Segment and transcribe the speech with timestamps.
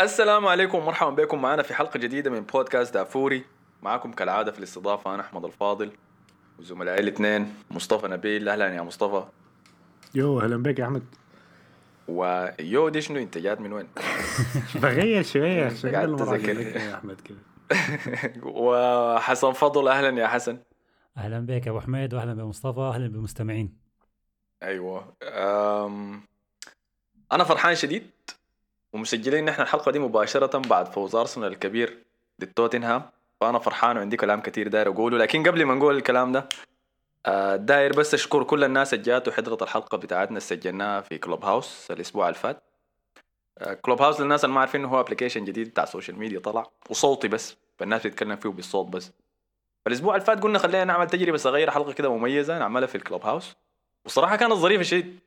[0.00, 1.42] السلام عليكم ومرحبا بكم.
[1.42, 3.44] معنا في حلقة جديدة من بودكاست دافوري.
[3.82, 5.92] معكم كالعادة في الاستضافة أنا أحمد الفاضل
[6.58, 8.48] وزملائي الاثنين مصطفى نبيل.
[8.48, 9.24] أهلا يا مصطفى.
[10.14, 11.02] يو أهلا بك يا أحمد.
[12.08, 13.88] ويو دي شنو؟ أنت جات من وين؟
[14.82, 16.52] بغير تذكر.
[16.52, 17.38] لك يا أحمد كده.
[18.42, 20.58] وحسن فضل أهلا يا حسن.
[21.16, 23.78] أهلا بك يا أبو حميد واهلا بمصطفى واهلا بالمستمعين
[24.62, 25.16] أيوة.
[25.22, 26.22] أم...
[27.32, 28.10] أنا فرحان شديد.
[28.92, 32.04] ومسجلين نحن الحلقة دي مباشرة بعد فوز أرسنال الكبير
[32.40, 33.10] ضد توتنهام
[33.40, 35.18] فأنا فرحان وعندي كلام كتير داير أقوله.
[35.18, 36.48] لكن قبل ما نقول الكلام ده
[37.26, 41.90] آه، داير بس أشكر كل الناس اللي جات وحضرت الحلقة بتاعتنا سجلناها في كلوب هاوس
[41.90, 42.62] الأسبوع اللي فات.
[43.58, 46.66] آه، كلوب هاوس للناس اللي ما عارفين هو application جديد بتاع ال social media طلع.
[46.90, 49.12] وصوتي بس فالناس بتتكلم فيه بالصوت بس.
[49.84, 53.56] فالأسبوع اللي فات قلنا خلينا نعمل تجربة صغيرة حلقة كده مميزة نعملها في الكلوب هاوس
[54.04, 55.18] وصراحة كانت ظريفه شديد.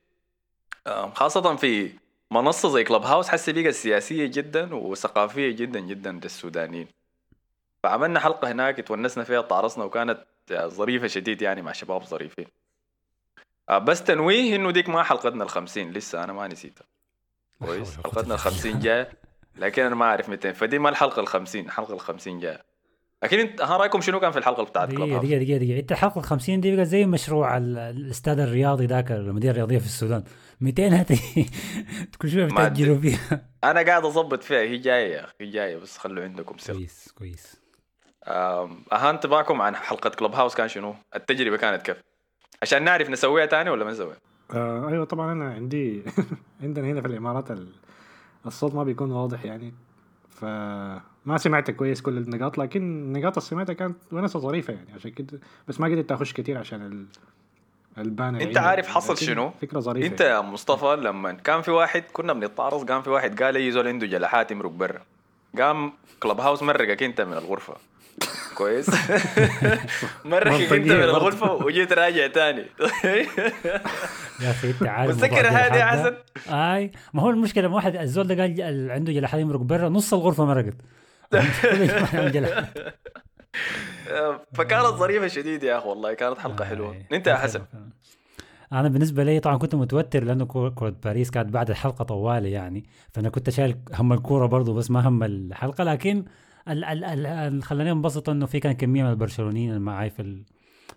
[0.88, 1.91] آه، خاصة في
[2.31, 6.88] منصة زي كلوب هاوس حسي بقى سياسية جدا وثقافية جدا جدا للسودانيين.
[7.83, 12.45] فعملنا حلقة هناك تونسنا فيها تعرصنا وكانت ظريفة شديد يعني مع شباب ظريفين.
[13.69, 16.85] آه، بس تنويه إنه ديك ما حلقتنا الخمسين لسه أنا ما نسيتها
[17.66, 17.97] كويس.
[17.97, 19.11] حلقتنا الخمسين جاية
[19.55, 20.53] لكن أنا ما أعرف متى.
[20.53, 22.69] فدي ما الحلقة الخمسين الحلقة الخمسين جاية
[23.23, 25.58] لكن انت ها رأيكم شنو كان في الحلقة بتاعت كلوب دقيقة هاوس؟ دقيقة دقيقة.
[25.58, 29.78] دقيقة أنت الحلقة ال 50 دي بقت زي مشروع ال- الاستاد الرياضي ذاك المدينة الرياضية
[29.78, 30.23] في السودان.
[30.62, 31.45] 200 هاتي.
[32.22, 33.45] كل شوية ما بتأجلوا فيها.
[33.64, 34.59] أنا قاعد أظبط فيها.
[34.59, 36.73] هي جاية يا أخي هي جاية بس خلوا عندكم سر.
[36.73, 37.59] كويس كويس.
[38.28, 41.97] أها انطباعكم عن حلقة كلوب هاوس كان شنو؟ التجربة كانت كيف؟
[42.62, 44.17] عشان نعرف نسويها تاني ولا ما نسويها؟
[44.53, 46.03] آه أيوه طبعا أنا عندي
[46.64, 47.72] عندنا هنا في الإمارات ال-
[48.45, 49.73] الصوت ما بيكون واضح يعني.
[51.25, 55.39] فما سمعت كويس كل النقاط لكن النقاط اللي سمعتها كانت ونسة ظريفة يعني عشان كده
[55.67, 57.06] بس ما قدرت أخش كتير عشان ال...
[57.97, 58.58] ال banner أنت.
[58.58, 63.02] عارف حصل شنو؟ فكرة ظريفة أنت يا مصطفى لما كان في واحد كنا بنتعرض قام
[63.02, 65.02] في واحد قال اي زول عنده جلحات يمرق برا
[65.59, 67.73] قام كلوب هاوس مرقك أنت من الغرفة
[68.56, 68.90] كويس
[70.25, 70.92] مرقك أنت من.
[70.92, 72.62] الغرفة وجيت راجع تاني
[74.41, 78.28] يا أخي أنت عارف متذكر هذه يا ده؟ آي ما هو المشكلة لما واحد الزول
[78.28, 80.74] ده قال ال- عنده جلحات يمرق برا نص الغرفة مرقت.
[84.53, 86.94] فكانت ظريفة شديد يا أخي والله كانت حلقة حلوة.
[86.94, 87.06] آي.
[87.12, 87.62] انت يا حسن
[88.73, 93.29] أنا بالنسبة لي طبعا كنت متوتر لأنه كره باريس كانت بعد الحلقة طوالي يعني فأنا
[93.29, 96.25] كنت شايل هم الكورة برضو بس ما هم الحلقة لكن
[96.67, 100.22] ال- ال- ال- اللي خلاني انبسط إنه في كان كمية من البرشلونيين اللي معي في
[100.22, 100.44] ال-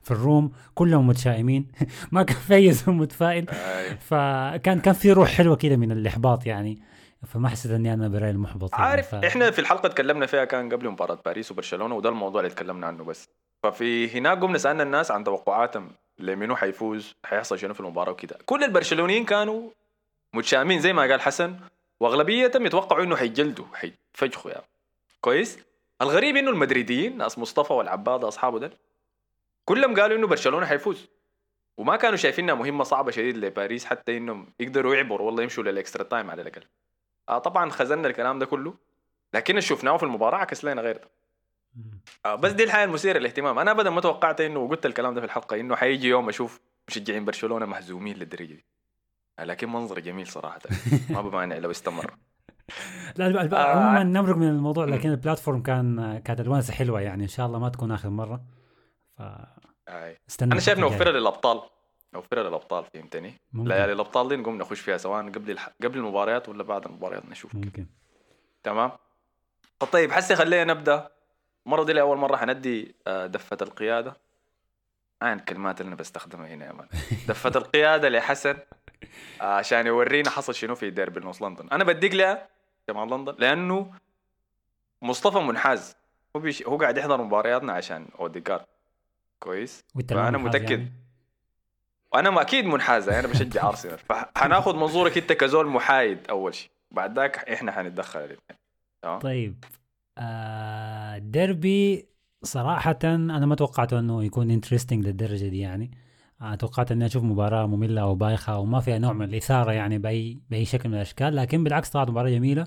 [0.03, 1.67] في الروم كلهم متشائمين.
[2.13, 3.49] ما كان في أي زول متفائل.
[3.51, 3.97] آي.
[3.97, 6.83] فكان كان في روح حلوة كده من الإحباط يعني.
[7.27, 9.15] فما حسيت إني أنا براي المحبط يعني عارف ف...
[9.15, 13.05] إحنا في الحلقة تكلمنا فيها كان قبل مباراة باريس وبرشلونة وده الموضوع اللي تكلمنا عنه
[13.05, 13.29] بس.
[13.63, 18.39] ففي هناك قمنا سألنا الناس عن توقعاتهم لمنو حيفوز حيحصل شنو في المباراة وكده.
[18.47, 19.71] كل البرشلونيين كانوا
[20.35, 21.57] متشائمين زي ما قال حسن
[22.01, 24.65] وأغلبيتهم يتوقعوا إنه حيجلدوا حيفجخوا يعني.
[25.21, 25.59] كويس؟
[26.03, 28.71] الغريب إنه المدريديين ناس مصطفى والعباد أصحابه ده
[29.65, 31.09] كلهم قالوا إنه برشلونة حيفوز.
[31.77, 36.31] وما كانوا شايفينها مهمة صعبة شديد لباريس حتى إنهم يقدروا يعبروا والله يمشوا للإكسترا تايم
[36.31, 36.63] على الأقل.
[37.33, 38.75] آه طبعا خزنا الكلام ده كله
[39.35, 41.09] لكن شفناه في المباراة عكس لنا غير ده.
[42.27, 45.27] آه بس دي الحاجة المثيرة للاهتمام أنا ابدا ما توقعت إنه وقلت الكلام ده في
[45.27, 48.65] الحلقة إنه حيجي يوم أشوف مشجعين برشلونة مهزومين للدرجة دي
[49.39, 50.61] آه لكن منظر جميل صراحة
[51.11, 52.15] ما بمانع لو استمر
[53.17, 53.77] لا آه.
[53.77, 57.69] عموما نمرق من الموضوع لكن البلاتفورم كان كانت الوانسه حلوة يعني إن شاء الله ما
[57.69, 58.43] تكون آخر مرة
[59.19, 59.23] ف.
[60.29, 61.13] استنى أنا شايف نوفرها الجاية.
[62.13, 63.41] للابطال نوفرها للأبطال فهمتني.
[63.55, 65.69] ليالي الأبطال دي نقوم نخش فيها سواء قبل الح...
[65.83, 67.87] قبل المباريات ولا بعد المباريات نشوف ممكن.
[68.63, 68.93] تمام؟
[69.93, 71.09] طيب حسي خلينا نبدأ.
[71.67, 74.17] المرة دي لأول مرة حندي آه، دفة القيادة.
[75.23, 76.89] عن الكلمات اللي أنا بستخدمها هنا يا مان.
[77.29, 78.57] دفة القيادة لحسن
[79.41, 81.69] آه، عشان يورينا حصل شنو في ديربي نص لندن.
[81.73, 82.49] أنا بديك لها
[82.89, 83.35] جماعة لندن.
[83.39, 83.93] لأنه
[85.03, 85.97] مصطفى منحاز
[86.37, 86.63] هو بيش...
[86.63, 88.65] هو قاعد يحضر مبارياتنا عشان أوديجارد.
[89.39, 90.71] كويس؟ منحاز متأكد.
[90.71, 91.02] يعني؟
[92.15, 93.99] وأنا ما أكيد منحاز أنا بشجع أرسنال.
[94.09, 98.59] فحناخذ منظورك أنت كزول محايد أول شيء بعد ذاك إحنا حنتدخل الاثنين
[99.03, 99.65] تمام؟ طيب
[100.19, 102.07] آه ديربي
[102.43, 105.91] صراحة أنا ما توقعت أنه يكون interesting للدرجة دي يعني.
[106.43, 110.39] آه توقعت أني أشوف مباراة مملة أو بايخة وما فيها نوع من الإثارة يعني بأي
[110.51, 112.67] بأي شكل من الأشكال لكن بالعكس طلعت مباراة جميلة.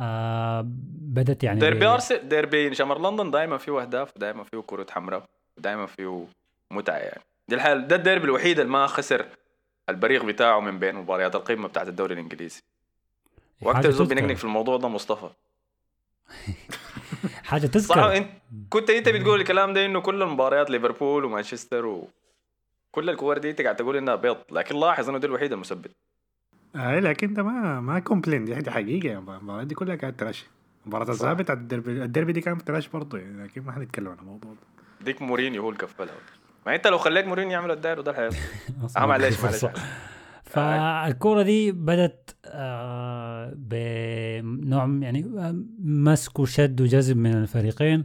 [0.00, 0.64] آه
[1.00, 5.24] بدت يعني ديربي أرسنال ديربي شمر لندن دائما فيه أهداف دائما فيه كرة حمراء
[5.58, 6.26] دائما فيه
[6.70, 7.29] متعة يعني.
[7.50, 7.88] دي الحال.
[7.88, 9.26] ده الديربي الوحيد اللي ما خسر
[9.88, 12.62] البريق بتاعه من بين مباريات القمة بتاعت الدوري الإنجليزي.
[13.64, 14.20] حاجة الزول تذكر.
[14.20, 15.30] بنقنق في الموضوع ده مصطفى.
[17.50, 18.28] حاجة صح تذكر انت
[18.68, 23.76] كنت أنت بتقول الكلام ده إنه كل المباريات ليفربول ومانشستر وكل الكور دي أنت قاعد
[23.76, 24.36] تقول إنها بيض.
[24.50, 25.90] لكن لاحظ إنه ده الوحيد المثبت
[26.76, 30.46] اي لكن ده ما ما complain دي دي حقيقه يعني المباريات دي كلها كانت trash
[30.86, 33.18] مباراة الذهاب بتاعت الدربي الدربي دي كانت trash برضه.
[33.18, 34.58] يعني لكن ما حنتكلم عن الموضوع ده.
[35.04, 36.14] ديك مورينيو هو اللي كفلها.
[36.70, 38.30] ما انت لو خليت مورينيو يعمل الداير وده الحياة.
[38.84, 39.40] أصلاً آه معلش.
[39.44, 39.66] معلش
[40.44, 48.04] فالكورة دي بدت آه، بنوع يعني آه، مسك وشد وجذب من الفريقين.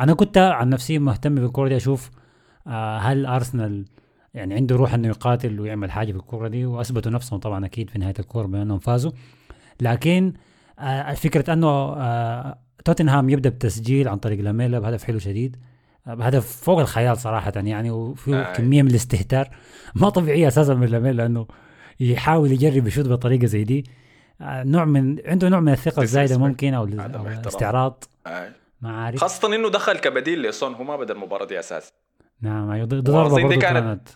[0.00, 2.10] أنا كنت عن نفسي مهتم بالكورة دي أشوف
[2.66, 3.84] آه، هل أرسنال
[4.34, 7.98] يعني عنده روح إنه يقاتل ويعمل حاجة في الكورة دي وأثبتوا نفسهم طبعا أكيد في
[7.98, 9.12] نهاية الكورة بأنهم فازوا.
[9.80, 10.32] لكن
[10.78, 15.56] آه، فكرة أنه آه، توتنهام يبدأ بتسجيل عن طريق لاميلا بهدف حلو شديد.
[16.06, 18.52] بهدف فوق الخيال صراحة يعني وفيه آه.
[18.52, 19.48] كمية من الاستهتار
[19.94, 21.46] ما طبيعية أساسا من لاميلا لأنه
[22.00, 23.84] يحاول يجرب يشوط بطريقة زي دي
[24.40, 26.38] آه، نوع من عنده نوع من الثقة الزايدة.
[26.38, 27.46] ممكن أو, عدم أو احترام.
[27.46, 28.52] استعراض آه.
[28.80, 31.92] ما عارف خاصة إنه دخل كبديل لسون هو ما بدأ المباراة دي أساسا
[32.40, 34.08] نعم أيوة، ضربه دي كانت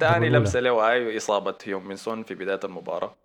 [0.00, 0.28] ثاني.
[0.30, 3.16] لمسة له هاي إصابة يوم من سون في بداية المباراة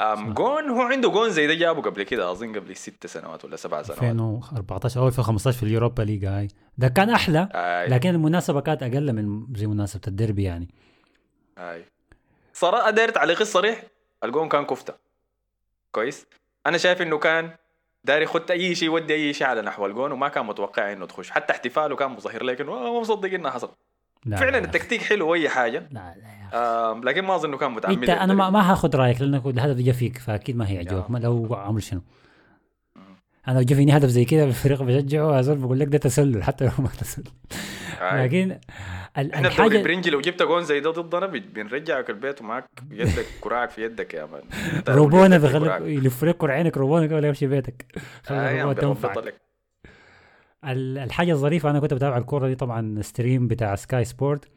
[0.00, 0.22] أم صح.
[0.22, 3.82] جون هو عنده جون زي ده جابه قبل كده أظن قبل ست سنوات ولا سبع
[3.82, 4.02] سنوات.
[4.02, 6.48] 2014 أو 2015 في ال Europa League هاي.
[6.78, 7.88] ده كان أحلى آي.
[7.88, 10.68] لكن المناسبة كانت أقل من زي مناسبة الديربي يعني.
[11.58, 11.84] هاي
[12.52, 13.82] صراحة داير تعليقي الصريح
[14.24, 14.94] الجون كان كفتة.
[15.92, 16.26] كويس.
[16.66, 17.50] أنا شايف إنه كان
[18.04, 21.30] داير يخد أي شيء يودي أي شيء على نحو الجون وما كان متوقع إنه تخش.
[21.30, 23.70] حتى احتفاله كان مظهر لك انه آه، ما مصدق انها حصل.
[24.26, 25.78] لا فعلا لا التكتيك حلو وأي حاجة.
[25.90, 26.90] لا لا يا.
[26.92, 29.76] آم لكن ما أظن إنه كان متعمد إنت أنا ما, ما هاخذ رأيك لانك الهدف
[29.76, 30.78] جا فيك فأكيد ما هي يا.
[30.78, 31.10] عجبك.
[31.10, 32.00] ما لو عمل شنو.
[33.48, 36.64] أنا لو جا فيني هدف زي كذا بالفريق بشجعه أزول بقول لك ده تسلل حتى
[36.64, 37.24] لو ما تسلل.
[38.02, 38.58] لكن
[39.16, 43.70] إحنا الدوري برنجي لو جبت جون زي ده ضدنا بن- بنرجعك البيت ومعك يدك كراعك
[43.70, 44.42] في يدك يا man.
[44.96, 45.80] روبونا بيخليك.
[45.80, 47.86] يلف لك عينك روبونا قبل يمشي بيتك.
[48.22, 48.62] خلي آي،
[50.64, 54.48] الحاجة الظريفة أنا كنت بتابع الكورة دي طبعا stream بتاع سكاي سبورت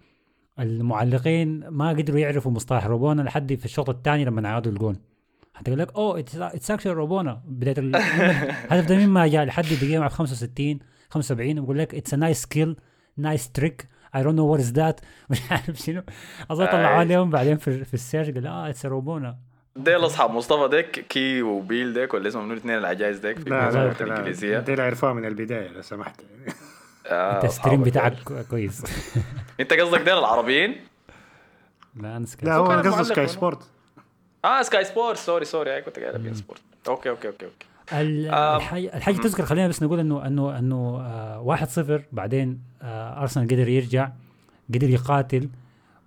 [0.60, 4.96] المعلقين ما قدروا يعرفوا مصطلح روبونا لحد في الشوط الثاني لما عادوا الجون.
[5.54, 7.42] حتى يقول لك أوه it's action روبونا.
[7.46, 10.80] بدايه ال- الهدف ده مما جاء لحد الدقيقه مع 65
[11.10, 12.76] 75 بقول لك it's a nice skill
[13.18, 15.00] nice trick I don't know what is that
[15.30, 16.02] مش عارف شنو.
[16.52, 17.06] أظن طلعوا آي.
[17.06, 19.38] لهم بعدين في, في ال search قال آه it's روبونا.
[19.80, 23.92] ديل أصحاب مصطفى ديك كي وبيل ديك ولا اسمهم الاثنين العجايز ديك في لا لا
[24.02, 26.22] الانجليزيه دي اللي عرفوها من البداية لو سمحت.
[27.08, 28.84] آه، انت ال stream أصحابك بتاعك كويس.
[29.60, 30.76] أنت قصدك ديل العربيين؟
[31.96, 33.28] لا أنا سكاي لا هو قصده معلق سكاي.
[33.28, 33.64] سبورت.
[34.46, 35.18] آه سكاي سبورت.
[35.18, 36.62] sorry sorry كنت قاعد beIN Sport.
[36.88, 37.66] okay okay okay okay.
[37.92, 43.48] الحاجة الحاجة تذكر خلينا بس نقول إنه إنه إنه آه واحد صفر بعدين آه أرسنال
[43.48, 44.10] قدر يرجع
[44.74, 45.50] قدر يقاتل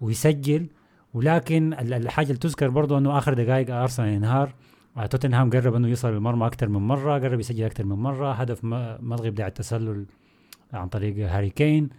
[0.00, 0.66] ويسجل
[1.14, 4.54] ولكن ال- الحاجة اللي تذكر برضه إنه آخر دقائق أرسنال ينهار.
[4.96, 8.32] آه توتنهام قرب إنه يوصل للمرمى أكثر من مرة قرب يسجل أكثر من مرة.
[8.32, 8.64] هدف
[9.02, 10.06] ملغي بتاع التسلل
[10.72, 11.90] عن طريق هاري كين.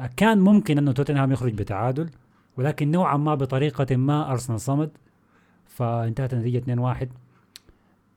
[0.00, 2.10] آه كان ممكن إنه توتنهام يخرج بتعادل
[2.56, 4.90] ولكن نوعا ما بطريقة ما أرسنال صمد.
[5.66, 7.08] فانتهت النتيجة 2-1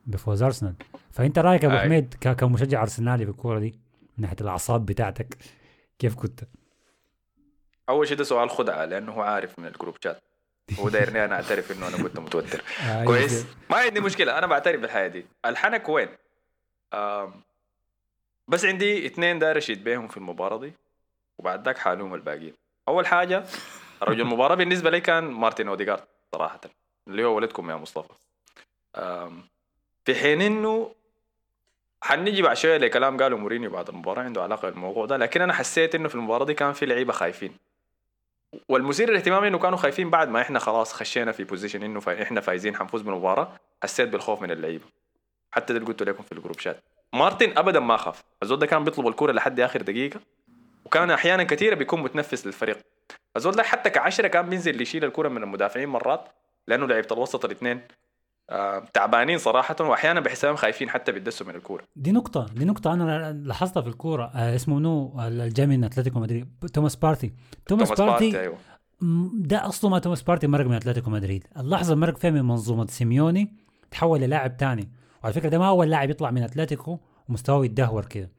[0.06, 0.74] بفوز أرسنال.
[1.10, 1.76] فأنت رأيك أبو.
[1.76, 3.74] حميد كمشجع أرسنالي في الكورة دي
[4.18, 5.36] من ناحية الأعصاب بتاعتك
[5.98, 6.40] كيف كنت؟
[7.88, 10.16] أول شيء ده سؤال خدعة لأنه هو عارف من ال group chat
[10.80, 12.62] هو دايرني أنا أعترف إنه أنا كنت متوتر.
[12.88, 13.46] آه، كويس.
[13.70, 15.26] ما عندي مشكلة أنا بعترف بالحياة دي.
[15.46, 16.08] الحنك وين؟
[18.48, 20.72] بس عندي اثنين داير أشيد بيهم في المباراة دي
[21.38, 22.54] وبعد ذاك حالهم الباقيين.
[22.88, 23.44] أول حاجة
[24.02, 26.60] رجل المباراة بالنسبة لي كان مارتن اوديجارد صراحة
[27.08, 28.14] اللي هو ولدكم يا مصطفى.
[30.04, 30.94] في حين إنه
[32.02, 35.94] حنجي بعد شوية لكلام قاله مورينيو بعد المباراة عنده علاقة بالموضوع ده لكن أنا حسيت
[35.94, 37.56] إنه في المباراة دي كان في لعيبة خايفين.
[38.68, 42.40] والمثير للاهتمام انه كانوا خايفين بعد ما إحنا خلاص خشينا في position انه فا إحنا
[42.40, 44.84] فايزين حنفوز بالمباراة حسيت بالخوف من اللعيبة.
[45.50, 46.82] حتى ده اللي قلت لكم في ال group chat
[47.12, 48.24] مارتن ابدا ما خاف.
[48.42, 50.20] الزول ده كان بيطلب الكورة لحد آخر دقيقة
[50.84, 52.78] وكان أحيانا كثيرة بيكون متنفس للفريق.
[53.36, 56.28] الزول ده حتى كعشرة كان بينزل يشيل الكورة من المدافعين مرات
[56.68, 57.80] لأنه لعيبة الوسط الاثنين
[58.94, 61.84] تعبانين صراحة وأحيانا بحسابهم خايفين حتى بيدسوا من الكورة.
[61.96, 64.24] دي نقطة دي نقطة أنا لاحظتها في الكورة.
[64.34, 67.32] آه اسمه منو الجاي من أتلتيكو مدريد توماس بارتي.
[67.66, 68.56] توماس, توماس بارتي, بارتي
[69.00, 71.46] م- ده أصله ما توماس بارتي مرق من أتلتيكو مدريد.
[71.56, 73.56] اللحظة مرق فيها من منظومة سيميوني
[73.90, 74.88] تحول للاعب تاني.
[75.22, 76.98] وعلى فكرة ده ما أول لاعب يطلع من أتلتيكو
[77.28, 78.30] ومستواه يتدهور كده.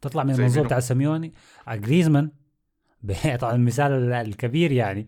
[0.00, 1.32] تطلع من المنظومة؟ بتاع سيميوني.
[1.68, 2.30] آه جريزمان
[3.02, 5.06] ب- طبعا المثال ال- الكبير يعني.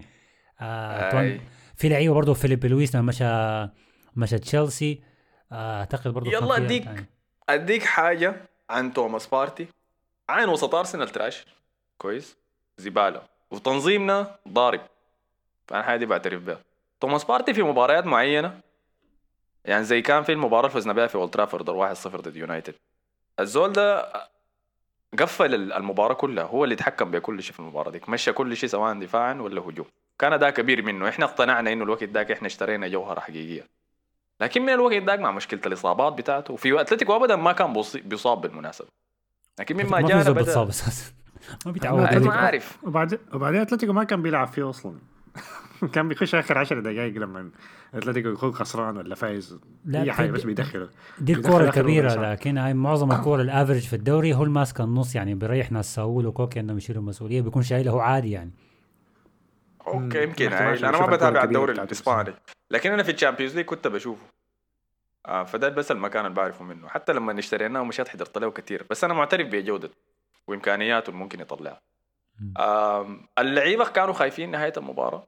[0.61, 1.39] آه.
[1.77, 3.25] في لعيبة برضه فيليب لويس لما مشى
[4.17, 5.03] مشى تشيلسي.
[5.53, 6.87] آه، أعتقد برضه يلا أديك.
[6.87, 7.07] يعني.
[7.49, 8.37] أديك حاجة
[8.71, 9.67] عن توماس بارتي.
[10.29, 11.45] عين وسط أرسنال trash
[11.99, 12.37] كويس.
[12.79, 13.23] زبالة.
[13.51, 14.81] وتنظيمنا ضارب.
[15.69, 16.61] فانا حاجة دي بعترف بها.
[17.01, 18.61] توماس بارتي في مباريات معينة.
[19.65, 22.75] يعني زي كان في المباراة اللي فزنا بها في اولد ترافورد 1-0 ضد يونايتد
[23.41, 24.13] الزول ده
[25.19, 26.45] قفل ال- المباراة كلها.
[26.45, 29.87] هو اللي يتحكم بكل شيء في المباراة دي مشى كل شيء سواء دفاعا ولا هجوم.
[30.19, 33.67] كان ده كبير منه إحنا اقتنعنا إنه الوقت ذاك إحنا اشترينا جوهرة حقيقية.
[34.41, 36.55] لكن من الوقت ذاك مع مشكلة الإصابات بتاعته.
[36.55, 38.89] وفي أتلتيكو ابدا ما كان بيصاب بالمناسبة.
[39.61, 41.13] لكن مما زول بدا بتصاب أساسا.
[41.67, 42.15] ما بيتعود.
[42.17, 44.99] ما عارف وبعدين وبعدين أتلتيكو ما كان بيلعب فيه أصلا.
[45.95, 47.51] كان بيخش آخر 10 دقائق لما
[47.95, 49.59] أتلتيكو يكون خسران ولا فايز.
[49.85, 50.89] لا، أي حاجة بس بيدخله.
[51.19, 52.33] دي الكبيرة ساعة.
[52.33, 55.95] لكن هاي معظم الكورة ال average في الدوري هو اللي ماسك النص يعني بيريح ناس
[55.95, 58.51] ساول وكوكي انهم يشيلوا المسؤولية بيكون شايله هو عادي يعني.
[59.87, 60.53] okay يمكن.
[60.53, 62.35] أنا ما بتابع الدوري الإسباني.
[62.71, 64.27] لكن أنا في ال Champions League كنت بشوفه.
[65.27, 66.89] آه فده بس المكان اللي بعرفه منه.
[66.89, 69.95] حتى لما اشتريناه ومشيت حضرت له كثير بس أنا معترف بجودته
[70.47, 71.81] وإمكانياته اللي ممكن يطلعها.
[72.59, 75.27] آم، اللعيبة كانوا خايفين نهاية المباراة.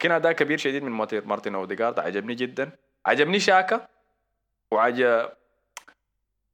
[0.00, 2.70] كان اداء كبير شديد من مارتين اوديجارد عجبني جدا.
[3.06, 3.88] عجبني شاكا.
[4.70, 5.28] وعجب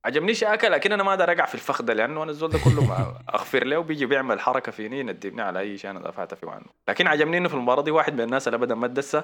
[0.04, 2.84] عجبني شاكا لكن أنا ما أقدر أقع في الفخ ده لأنه أنا الزول ده كله
[2.84, 6.66] ما اغفر له وبيجي بيعمل حركة فيني يندبني على أي شيء أنا دافعت فيه عنه
[6.88, 9.22] لكن عجبني إنه في المباراة دي واحد من الناس اللي ابدا ما تدسى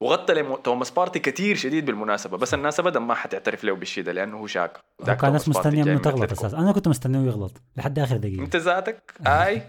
[0.00, 4.12] وغطى لي توماس بارتي كثير شديد بالمناسبة بس الناس ابدا ما حتعترف له بالشيء ده
[4.12, 6.32] لأنه هو شاكا كان ناس توماس بارتي مستنية جاي إنه تغلط.
[6.32, 6.58] أساسا.
[6.58, 8.42] أنا كنت مستنيه يغلط لحد آخر دقيقة.
[8.42, 9.62] أنت ذاتك؟ آي.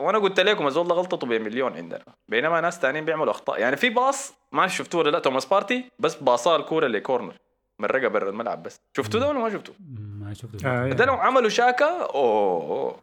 [0.00, 2.04] وأنا قلت لكم الزول ده غلطته بمليون عندنا.
[2.28, 3.60] بينما ناس تانيين بيعملوا أخطاء.
[3.60, 7.34] يعني في pass ما شفتوه ولا لا توماس بارتي بس باصاه الكورة ل corner.
[7.80, 8.80] مرقها برا الملعب بس.
[8.96, 9.74] شفتوا ده ولا ما شفتوا؟
[10.20, 10.68] ما شفته.
[10.68, 12.96] آه، ده لو عملوا شاكا أوه, أوه.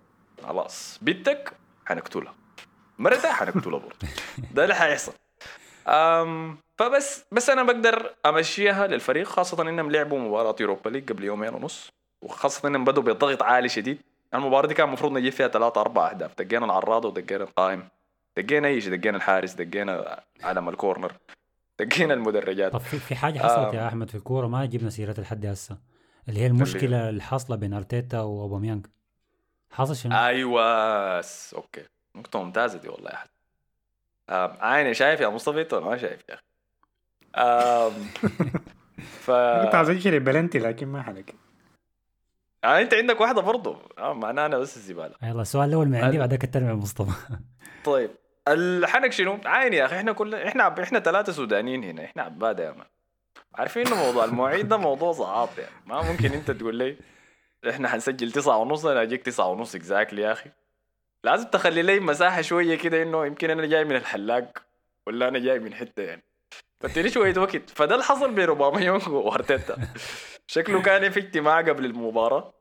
[0.43, 0.99] خلاص.
[1.01, 1.53] بنتك
[1.85, 2.33] حنقتلها
[2.99, 3.95] مرتها حنقتلها برضه.
[4.55, 5.13] ده اللي حيحصل
[5.87, 11.53] أم فبس بس أنا بقدر أمشيها للفريق خاصة انهم لعبوا مباراة يوروبا ليج قبل يومين
[11.53, 11.89] ونص
[12.21, 14.01] وخاصة انهم بدوا بضغط عالي شديد.
[14.33, 16.31] المباراة دي كان المفروض نجيب فيها ثلاثة أربع أهداف.
[16.41, 17.87] دقينا العراضة ودقينا القائم.
[18.37, 21.11] دقينا أي شيء دقينا الحارس دقينا علم الكورنر.
[21.79, 22.71] دقينا المدرجات.
[22.73, 23.75] طب في, في حاجة حصلت آه.
[23.75, 25.77] يا أحمد في الكورة؟ ما جبنا سيرتها لحد هسه.
[26.29, 28.85] اللي هي المشكلة اللي حاصلة بين أرتيتا وأوباميانج.
[29.71, 31.81] حاصل شنو؟ أيوه س- أوكي.
[32.15, 33.29] نقطة ممتازة دي والله يا أحمد.
[34.29, 36.43] آم، عيني شايف يا مصطفى انت ولا ما شايف يا أخي.
[39.25, 41.23] ف كنت عايز اشتري بلنتي لكن ما حلق
[42.63, 45.15] آه، أنت عندك واحدة برضه آه معناها أنا بس الزبالة.
[45.23, 47.37] يلا السؤال الأول من عندي بعدك التاني من مصطفى.
[47.85, 48.09] طيب.
[48.53, 52.71] الحنك شنو؟ عيني يا أخي إحنا كلنا إحنا إحنا ثلاثة سودانيين هنا إحنا عبادة يا
[52.71, 52.85] مان.
[53.55, 56.97] عارفين إنه موضوع المواعيد ده موضوع صعب يعني ما ممكن أنت تقول لي
[57.69, 60.49] إحنا حنسجل تسعة ونص أنا أجيك تسعة ونص exactly يا أخي.
[61.23, 64.63] لازم تخلي لي مساحة شوية كده إنه يمكن أنا جاي من الحلاق
[65.07, 66.23] ولا أنا جاي من حتة يعني.
[66.81, 67.69] فاديني شوية وقت.
[67.69, 69.77] فده اللي حصل بين أوباما وأرتيتا.
[70.47, 72.53] شكله كان في اجتماع قبل المباراة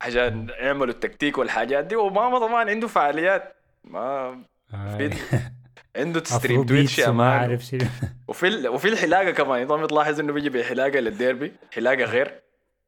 [0.00, 1.96] عشان يعملوا التكتيك والحاجات دي.
[1.96, 3.56] وأوباما طبعا عنده فعاليات.
[3.84, 4.42] ما
[5.96, 7.58] عنده stream over Twitch يا وما مان
[8.28, 8.68] وفي ال...
[8.68, 12.40] وفي الحلاقة كمان يضم تلاحظ انه بيجي بحلاقة للديربي حلاقة غير.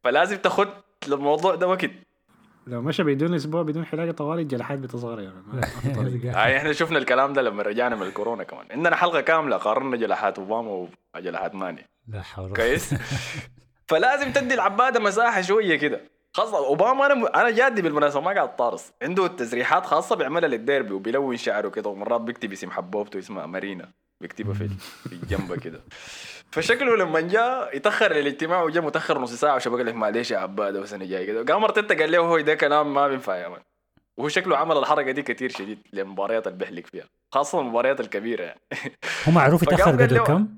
[0.04, 0.68] فلازم تاخد
[1.08, 1.90] للموضوع ده وقت.
[2.66, 7.62] لو مشى بدون أسبوع بدون حلاقة طوالي الجلحات بتصغر يعني إحنا شفنا الكلام ده لما
[7.62, 8.66] رجعنا من الكورونا كمان.
[8.70, 11.86] عندنا حلقة كاملة قارنا جلحات أوباما وجلحات ماني.
[12.08, 12.94] لا حول كويس؟
[13.88, 16.00] فلازم تدي العبادة مساحة شوية كده.
[16.36, 21.36] خاصة أوباما أنا أنا جادي بالمناسبة ما قاعد طارس عنده تسريحات خاصة بيعملها للديربي وبيلون
[21.36, 23.88] شعره كده ومرات بيكتب اسم حبوبته اسمها مارينا.
[24.20, 24.68] بيكتبها في
[25.08, 25.80] في الجنب كده
[26.50, 30.92] فشكله لما جاء يتأخر للاجتماع وجا متأخر نص ساعة وشبك لك معلش يا عباده بس
[30.92, 33.60] أنا جاي كده قام أرتيتا قال له هو ده كلام ما بينفع يا مان.
[34.16, 38.60] وهو شكله عمل الحركة دي كتير شديد للمباريات اللي بيحلق فيها خاصة المباريات الكبيرة يعني.
[39.28, 40.48] هو معروف يتأخر قال قدر له- كم؟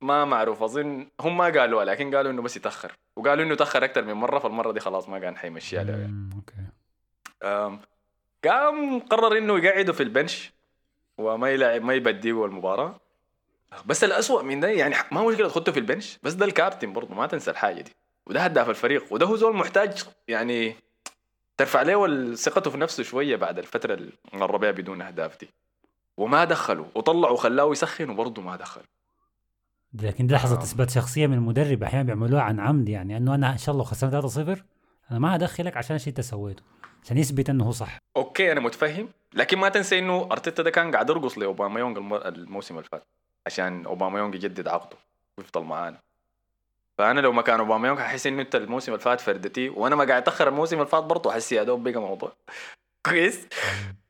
[0.00, 2.92] ما معروف أظن هم ما قالوا لكن قالوا إنه بس يتأخر.
[3.16, 6.30] وقالوا إنه تاخر أكثر من مرة فالمرة دي خلاص ما كان حيمشيها له يعني.
[6.34, 7.78] أوكي.
[8.44, 10.52] قام قرر إنه يقعده في البنش
[11.18, 13.00] وما يلعب ما يبديه المباراة.
[13.86, 17.26] بس الأسوأ من ده يعني ما مشكلة تحطه في البنش بس ده الكابتن برضه ما
[17.26, 17.92] تنسى الحاجة دي.
[18.26, 20.76] وده هداف الفريق وده هو زول محتاج يعني
[21.56, 23.98] ترفع له ثقته في نفسه شوية بعد الفترة
[24.32, 25.50] بها بدون أهداف دي.
[26.16, 28.82] وما دخلوا وطلعوا وخلاه يسخن وبرضه ما دخل
[29.94, 30.62] لكن دي لحظة آه.
[30.62, 34.58] إثبات شخصية من المدرب أحيانا بيعملوها عن عمد يعني إنه أنا إن شاء الله خسرت
[34.58, 34.62] 3-0
[35.10, 36.62] أنا ما هدخلك عشان شيء أنت سويته
[37.04, 37.98] عشان يثبت إنه هو صح.
[38.16, 42.14] okay أنا متفهم لكن ما تنسى إنه أرتيتا ده كان قاعد يرقص لاوباما يونغ الم-
[42.14, 43.02] الموسم اللي فات
[43.46, 44.96] عشان اوباما يونغ يجدد عقده
[45.38, 45.98] ويفضل معانا.
[46.98, 50.22] فأنا لو مكان اوباما يونغ ححس إنه أنت الموسم اللي فات فردتي وأنا ما قاعد
[50.22, 52.32] أتأخر الموسم اللي فات برضه احس يا دوب بقى موضوع.
[53.06, 53.46] كويس؟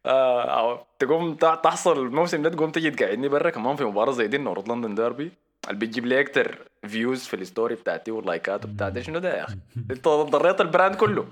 [0.06, 0.42] آه.
[0.42, 4.68] أو تقوم تحصل الموسم ده تقوم تجي تقعدني برا كمان في مباراة زي دي North
[4.68, 5.32] London derby.
[5.68, 9.56] اللي بتجيب لي أكتر views في ال story بتاعتي واللايكات وبتاعتي شنو ده يا أخي؟
[9.90, 11.26] أنت ضريت ال brand كله.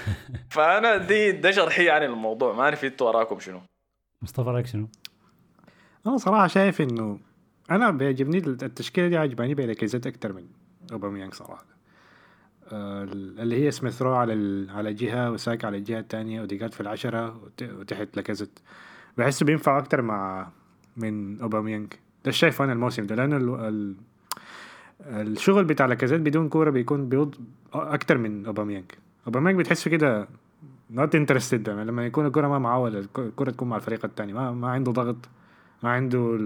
[0.54, 3.60] فأنا دي ده شرحي عن الموضوع ما أعرف أنتوا وراكم شنو.
[4.22, 4.88] مصطفى رايك شنو؟
[6.06, 7.18] أنا صراحة شايف إنه
[7.70, 10.46] أنا بيعجبني التشكيلة دي عجباني بلاكازيت أكتر من
[10.92, 11.64] اوباميانج صراحة.
[12.72, 16.80] آه، اللي هي سميث رو على ال- على جهة وساكا على الجهة الثانية واوديجارد في
[16.80, 18.58] العشرة وت- وتحت لاكازيت
[19.18, 20.48] بحسه بينفع أكتر مع
[20.96, 21.92] من اوباميانج
[22.24, 23.48] ده شايفه أنا الموسم ده لأنه ال...
[23.48, 23.94] ال...
[25.06, 27.34] الشغل بتاع لاكازيت بدون كورة بيكون بيوض
[27.74, 28.84] أكتر من أوباميانج
[29.26, 30.28] أوباميانج بتحسه كده
[30.90, 34.52] not interested يعني لما يكون الكورة ما معاه ولا الكورة تكون مع الفريق الثاني ما
[34.52, 35.16] ما عنده ضغط
[35.82, 36.38] ما عنده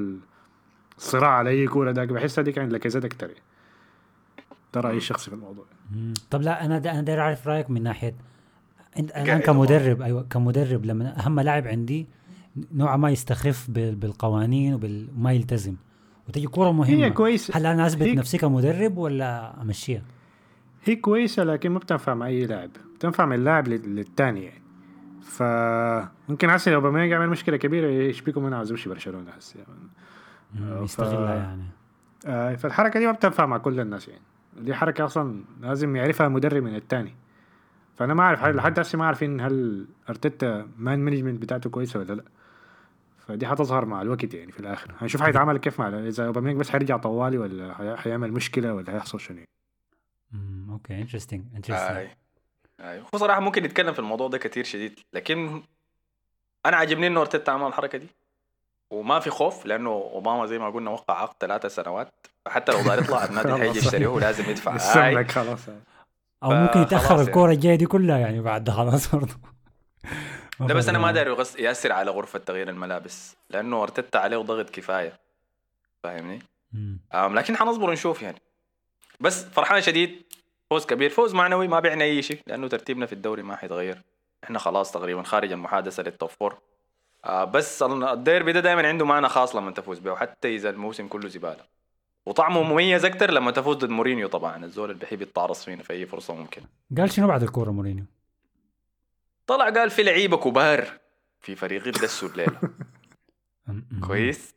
[0.98, 3.42] الصراع على أي كورة داك بحس هذيك عند لاكازيت أكتر يعني.
[4.74, 5.64] ده رأيي الشخصي في الموضوع.
[6.30, 8.14] طب لا أنا دا أنا داير أعرف رأيك من ناحية
[8.98, 12.06] أنت أنا قاعد كمدرب أيوه كمدرب لما أهم لاعب عندي
[12.74, 14.74] نوعا ما يستخف بال- بالقوانين
[15.16, 15.74] وما يلتزم.
[16.28, 16.96] وتجي كورة مهمة.
[16.96, 20.02] هي كويس هل أنا أثبت نفسي كمدرب ولا أمشيها؟
[20.84, 22.70] هي كويسة لكن ما بتنفع مع أي لاعب.
[22.94, 24.62] بتنفع من اللاعب لل- للتاني يعني.
[25.20, 30.84] فممكن هسه لو أوباميانج يعمل مشكلة كبيرة يشبيكم أنا عاوز امشي برشلونة هسه يعني.
[30.84, 31.62] يستغلها يعني.
[32.26, 34.22] آه، فالحركة دي ما بتنفع مع كل الناس يعني.
[34.60, 37.14] دي حركة أصلا لازم يعرفها المدرب من التاني.
[37.96, 42.24] فأنا ما أعرف لحد هسه ما عارفين هل أرتيتا man management بتاعته كويسة ولا لا.
[43.28, 44.94] فدي حتظهر مع الوقت يعني في الآخر.
[45.00, 49.20] هنشوف حيتعامل كيف مع إذا أوباميانج بس حيرجع طوالي ولا حي- حيعمل مشكلة ولا هيحصل
[49.20, 49.40] شنو
[50.32, 52.08] مم، okay interesting interesting
[52.80, 55.62] أي هو صراحة ممكن يتكلم في الموضوع ده كتير شديد لكن
[56.66, 58.06] أنا عاجبني إنه أرتيتا عمل الحركة دي.
[58.90, 62.26] وما في خوف لأنه أوباما زي ما قلنا وقع عقد ثلاثة سنوات.
[62.44, 63.54] فحتى لو دار يطلع النادي.
[63.54, 64.74] حيجي يشتريه ولازم يدفع.
[64.76, 65.68] السمك خلاص.
[66.42, 67.26] أو ممكن يتأخر يعني.
[67.28, 69.34] الكورة الجاية دي كلها يعني بعد خلاص برضه
[70.60, 74.70] لا بس أنا ما داير يغس- يأثر على غرفة تغيير الملابس لأنه ارتيتا عليه ضغط
[74.70, 75.18] كفاية.
[76.02, 76.38] فاهمني؟
[77.14, 78.38] لكن حنصبر ونشوف يعني.
[79.20, 80.22] بس فرحان شديد
[80.70, 81.10] فوز كبير.
[81.10, 84.02] فوز معنوي ما بيعني أي شيء لأنه ترتيبنا في الدوري ما حيتغير.
[84.44, 86.58] إحنا خلاص تقريبا خارج المحادثة لل top four
[87.24, 91.28] آه بس الديربي ده دائما عنده معنى خاص لما تفوز به وحتى إذا الموسم كله
[91.28, 91.64] زبالة.
[92.26, 96.06] وطعمه مميز أكثر لما تفوز ضد مورينيو طبعا الزول اللي بيحب يتعرص فينا في أي
[96.06, 96.62] فرصة ممكن
[96.98, 98.04] قال شنو بعد الكورة مورينيو؟
[99.46, 100.88] طلع قال في لعيبة كبار
[101.40, 102.58] في فريقي دسوا الليلة.
[104.06, 104.54] كويس.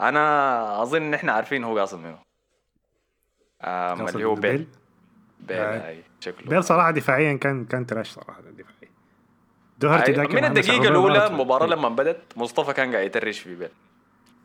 [0.00, 2.18] أنا أظن إن إحنا عارفين هو قاصد منه.
[3.62, 4.66] آم اللي هو بيل؟
[5.40, 5.56] بيل.
[5.56, 5.88] آه.
[5.88, 6.48] هاي شكله.
[6.48, 8.90] بيل صراحة دفاعيا كان كان trash صراحة دفاعي
[9.78, 11.26] دوهرتي ذاك من الأولى روبرتو.
[11.26, 13.68] المباراة لما بدت مصطفى كان قاعد ي trash في بيل.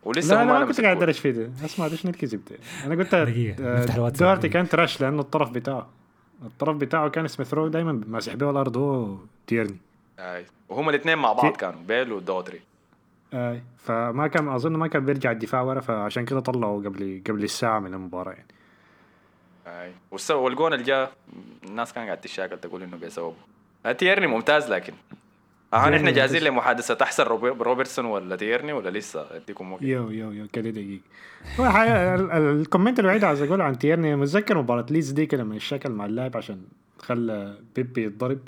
[0.02, 0.96] ولسه لا أنا ما كنت قاعد.
[0.96, 1.50] أ trash فيه ده.
[1.64, 4.08] اسمع ليش الكذب ده أنا قلت دقيقة، آه،.
[4.08, 5.90] دوهرتي كان trash لأنه الطرف بتاعه.
[6.42, 9.76] الطرف بتاعه كان سميث رو دائما ماسح به الأرض هو تيرني
[10.18, 12.60] هاي وهم الاثنين مع بعض في- كانوا بيل ودوهرتي
[13.34, 17.78] آه فما كان أظن ما كان بيرجع الدفاع ورا فعشان كده طلعوا قبل قبل الساعة
[17.78, 19.92] من المباراة يعني.
[20.10, 21.12] والس- والجون اللي جاء
[21.64, 23.34] الناس كان قاعد تشاكل تقول إنه بسببه
[23.86, 24.92] آه، تيرني ممتاز لكن
[25.74, 26.52] آه إحنا جاهزين ممتاز.
[26.52, 26.98] لمحادثة.
[27.02, 30.70] احسن روبر- روبرتسون ولا تيرني ولا لسه؟ أديكم وقت yo yo yo كده
[31.60, 35.90] ال- ال comment الوحيد عايز أقوله عن تيرني متذكر مباراة ليدز دي كده لما اشتكل
[35.90, 36.62] مع اللاعب عشان
[36.98, 38.38] خلى بيبي يتضرب.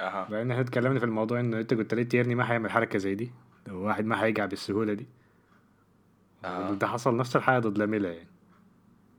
[0.00, 0.26] أها.
[0.30, 3.30] بعدين إحنا اتكلمنا في الموضوع إنه أنت قلت لي تيرني ما حيعمل حركة زي دي.
[3.66, 5.06] لو واحد ما حيقع بالسهولة دي.
[6.44, 6.70] آه.
[6.72, 8.26] ده حصل نفس الحاجة ضد لاميلا يعني.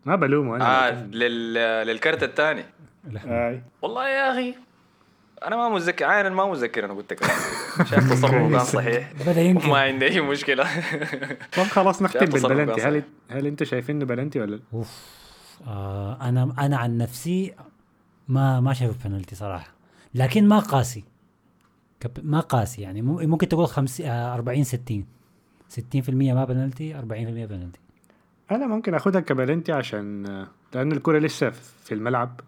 [0.06, 0.88] ما بلومه أنا.
[0.88, 1.54] آه لل...
[1.88, 2.64] للكرت الثاني.
[3.26, 3.62] آي.
[3.82, 4.56] والله يا أخي.
[5.46, 7.32] أنا ما متذكر عين ما متذكر أنا قلت كلام
[7.90, 9.14] شايف تصرفه كان صحيح.
[9.28, 10.64] بدا ينكر ما عندي أي مشكلة.
[11.58, 12.82] طب خلاص نختم شايف بالبلنتي.
[12.82, 15.02] هل هل أنت شايفين إنه بلنتي ولا لا؟ أوف.
[15.68, 17.54] آه أنا أنا عن نفسي
[18.28, 19.72] ما ما شايف بنالتي صراحة.
[20.16, 21.04] لكن ما قاسي.
[22.24, 23.02] ما قاسي يعني.
[23.02, 25.06] مم- ممكن تقول 50 آه 40 60
[25.70, 27.80] 60% ما بنالتي 40% بنالتي.
[28.52, 30.24] أنا ممكن اخدها كبلنتي عشان
[30.74, 31.50] لأنه الكرة لسه
[31.84, 32.40] في الملعب.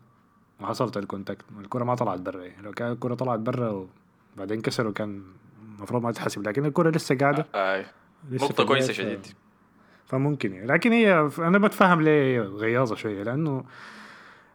[0.62, 3.88] وحصلت ال contact الكرة ما طلعت برا يعني لو كان الكرة طلعت برا
[4.36, 5.24] وبعدين كسروا كان
[5.78, 7.46] المفروض ما تتحسب لكن الكرة لسه قاعدة.
[7.56, 7.86] اي
[8.32, 9.28] لسه نقطة كويسة شديد
[10.06, 10.68] فممكن يعني.
[10.68, 13.64] لكن هي أنا بتفهم ليه هي غياظة شوية لأنه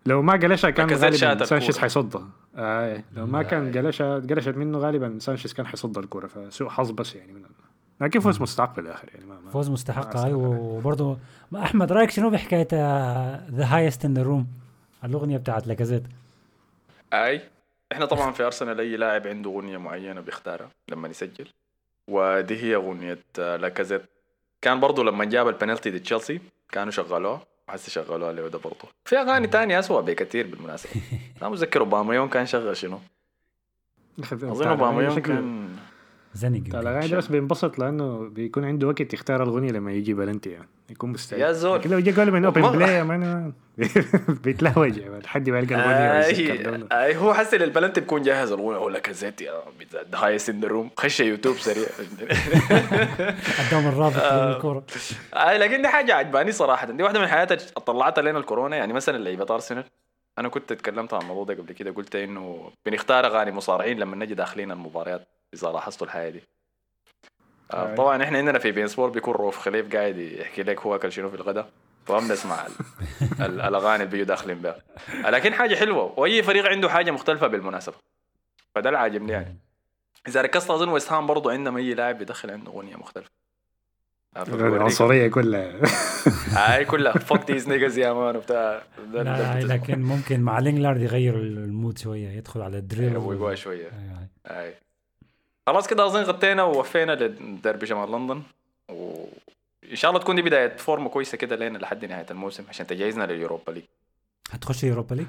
[0.07, 1.79] لو ما قلشها كان غالبا سانشيز.
[1.79, 2.29] حيصدها.
[2.57, 3.81] آه لو ما كان آه.
[3.81, 7.43] قلشها قلشت منه غالبا سانشيز كان حيصد الكرة فسوء حظ بس يعني من
[8.01, 10.35] لكن فوز مستحق في الآخر يعني ما ما فوز مستحق ما هاي أحسن.
[10.35, 11.19] وبرضه
[11.57, 12.69] أحمد رأيك شنو بحكاية
[13.51, 14.47] The Highest in the Room
[15.05, 16.03] الأغنية بتاعت لاكازيت
[17.13, 17.41] أي.
[17.93, 21.47] إحنا طبعا في أرسنال أي لاعب عنده أغنية معينة بيختارها لما يسجل.
[22.09, 24.03] ودي هي أغنية آه، لاكازيت
[24.63, 27.47] كان برضو لما جاب البنالتي دي تشيلسي كانوا شغلوها.
[27.69, 28.89] وحسي شغلوها له ده برضو.
[29.05, 30.93] في أغاني تانية أسوأ بكثير بالمناسبة.
[31.43, 32.99] ما متذكر أوباميون كان شغل شنو؟
[34.33, 35.77] أظن أوباميون كان
[36.35, 40.69] زنق الاغاني ده بس بينبسط لأنه بيكون عنده وقت يختار الأغنية لما يجي بلنتي يعني
[40.91, 41.41] يكون مستعد.
[41.41, 41.79] يا زول.
[41.79, 42.63] لكن لو جا قال من open.
[42.63, 43.53] play ما أنا
[44.45, 44.99] بيتلهوج.
[44.99, 48.53] لحد ما يلقى الأغنية ويسكر اي هو حس إن البلنتي بيكون جاهز.
[48.53, 49.53] الاغنيه هو لاكازيت يا
[49.93, 51.87] The Highest in the Room خش يوتيوب سريع.
[53.69, 54.57] قدام الرابط آه.
[54.57, 54.85] الكورة.
[55.37, 56.91] لكن دي حاجة عجباني صراحة.
[56.91, 58.77] دي واحدة من الحاجات طلعتها لنا الكورونا.
[58.77, 59.85] يعني مثلا لعيبه ارسنال
[60.39, 61.91] أنا كنت اتكلمت عن الموضوع ده قبل كده.
[61.91, 65.29] قلت إنه بنختار أغاني مصارعين لما نجي داخلين المباريات.
[65.55, 66.43] إذا لاحظتوا الحاجة دي.
[67.73, 67.95] آه أي.
[67.95, 71.31] طبعا إحنا عندنا في بين سبور بيكون روف خليف قاعد يحكي لك هو أكل شنو
[71.31, 71.69] في الغداء
[72.09, 72.73] وما بنسمع ال-
[73.45, 74.77] ال- الأغاني اللي بيجوا داخلين بها.
[75.25, 77.95] لكن حاجة حلوة وأي فريق عنده حاجة مختلفة بالمناسبة.
[78.75, 79.59] فده اللي عاجبني يعني
[80.29, 83.31] إذا ركزت أظن ويست هام برضه عندهم أي لاعب بيدخل عنده أغنية مختلفة.
[84.37, 84.43] آه،.
[84.43, 85.81] العنصرية كلها.
[86.51, 87.13] هاي كلها.
[87.13, 88.83] fuck these niggas يا man وبتاع.
[89.13, 89.61] لا.
[89.61, 93.91] لكن ممكن مع لينجلارد يغير ال mood شوية يدخل على ال drill يروقوها شوية.
[94.51, 94.75] أيوة.
[95.67, 98.43] خلاص كده أظن غطينا ووفينا لدرب شمال لندن.
[98.89, 103.25] وإن شاء الله تكون دي بداية فورمة كويسة كده لين لحد نهاية الموسم عشان تجهزنا
[103.25, 103.85] لليوروبا ليج.
[104.51, 105.27] هتخش يوروبا ليج؟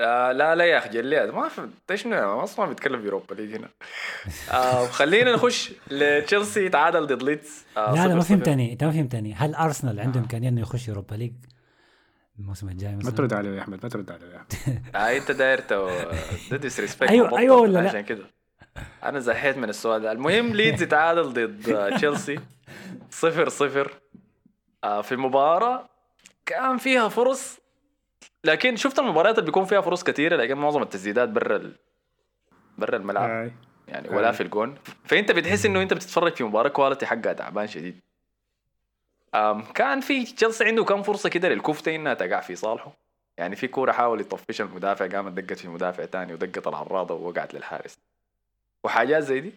[0.00, 3.54] آه لا لا يا أخي جليات ما في إيش ما أصلا بيتكلم في اوروبا ليج
[3.56, 3.68] هنا.
[4.52, 6.66] آه خلينا نخش لتشيلسي.
[6.66, 7.64] يتعادل ضد ليدز.
[7.76, 8.20] آه لا لا ما.
[8.20, 11.32] فهمتني أنت ما فهمتني هل أرسنال عنده امكانيه انه يخش يوروبا ليج؟
[12.38, 14.52] الموسم الجاي ما؟ ترد عليه يا أحمد ما ترد عليه يا أحمد.
[14.96, 15.90] آه أنت داير تو
[16.50, 18.24] ده disrespect أيوة- أيوة ولا لا؟ عشان كده.
[19.04, 20.12] أنا زهيت من السؤال ده.
[20.12, 22.40] المهم ليدز يتعادل ضد آه، تشيلسي
[23.10, 23.92] صفر صفر.
[24.84, 25.88] آه، في مباراة
[26.46, 27.58] كان فيها فرص
[28.44, 31.76] لكن شفت المباريات اللي بيكون فيها فرص كثيرة لكن معظم التسديدات برا ال...
[32.78, 33.52] برا الملعب.
[33.88, 34.32] يعني ولا آه.
[34.32, 34.74] في الجون.
[35.04, 38.00] فأنت بتحس إنه أنت بتتفرج في مباراة quality حقها تعبان شديد.
[39.34, 42.92] أم كان في تشيلسي عنده كم فرصة كده للكفته إنها تقع في صالحه.
[43.38, 47.98] يعني في كورة حاول يطفشها المدافع قامت دقت في مدافع تاني ودقت العراضة ووقعت للحارس.
[48.84, 49.52] وحاجات زي دي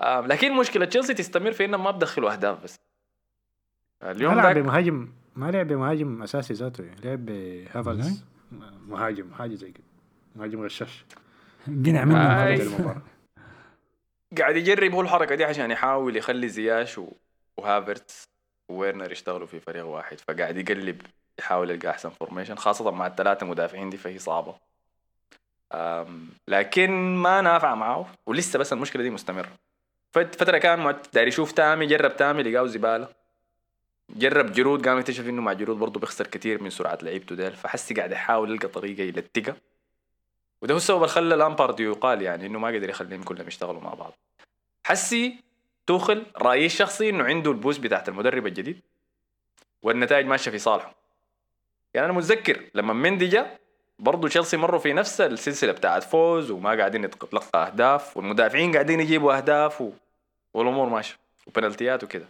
[0.00, 2.76] لكن مشكلة تشيلسي تستمر في انهم ما بدخلوا أهداف بس
[4.02, 8.24] ما اليوم لعب ذاك بمهاجم ما لعب بمهاجم أساسي ذاته لعب بهافرتس
[8.86, 9.84] مهاجم حاجة زي كده
[10.36, 11.04] مهاجم غشاش
[11.66, 12.60] قنع منه خلاص.
[12.60, 13.02] المباراة.
[14.38, 17.12] قاعد يجرب هو الحركة دي عشان يحاول يخلي زياش و...
[17.56, 18.24] وهافرتس
[18.68, 21.02] وويرنر يشتغلوا في فريق واحد فقاعد يقلب
[21.38, 24.54] يحاول يلقى أحسن formation خاصة مع الثلاثة مدافعين دي فهي صعبة.
[26.48, 29.48] لكن ما نافع معه ولسه بس المشكلة دي مستمرة.
[30.12, 33.08] فت- فترة كان داير يشوف تامي جرب تامي لقاه زبالة.
[34.16, 37.94] جرب جرود قام يكتشف إنه مع جرود برضه بيخسر كثير من سرعة لعيبته ديل فحسي
[37.94, 39.56] قاعد يحاول يلقى طريقة يلتقها
[40.62, 43.94] وده هو السبب اللي خلى لامبارد يقال يعني إنه ما قدر يخليهم كلهم يشتغلوا مع
[43.94, 44.12] بعض.
[44.84, 45.34] حسي
[45.86, 48.80] توخل رأيي الشخصي إنه عنده ال boost بتاعت المدرب الجديد
[49.82, 50.94] والنتائج ماشية في صالحه.
[51.94, 53.60] يعني أنا متذكر لما مندي جاء
[54.00, 59.36] برضه تشيلسي مروا في نفس السلسلة بتاعت فوز وما قاعدين يتلقى أهداف والمدافعين قاعدين يجيبوا
[59.36, 59.90] أهداف و...
[60.54, 61.14] والأمور ماشية
[61.46, 62.28] وبنالتيات وكده.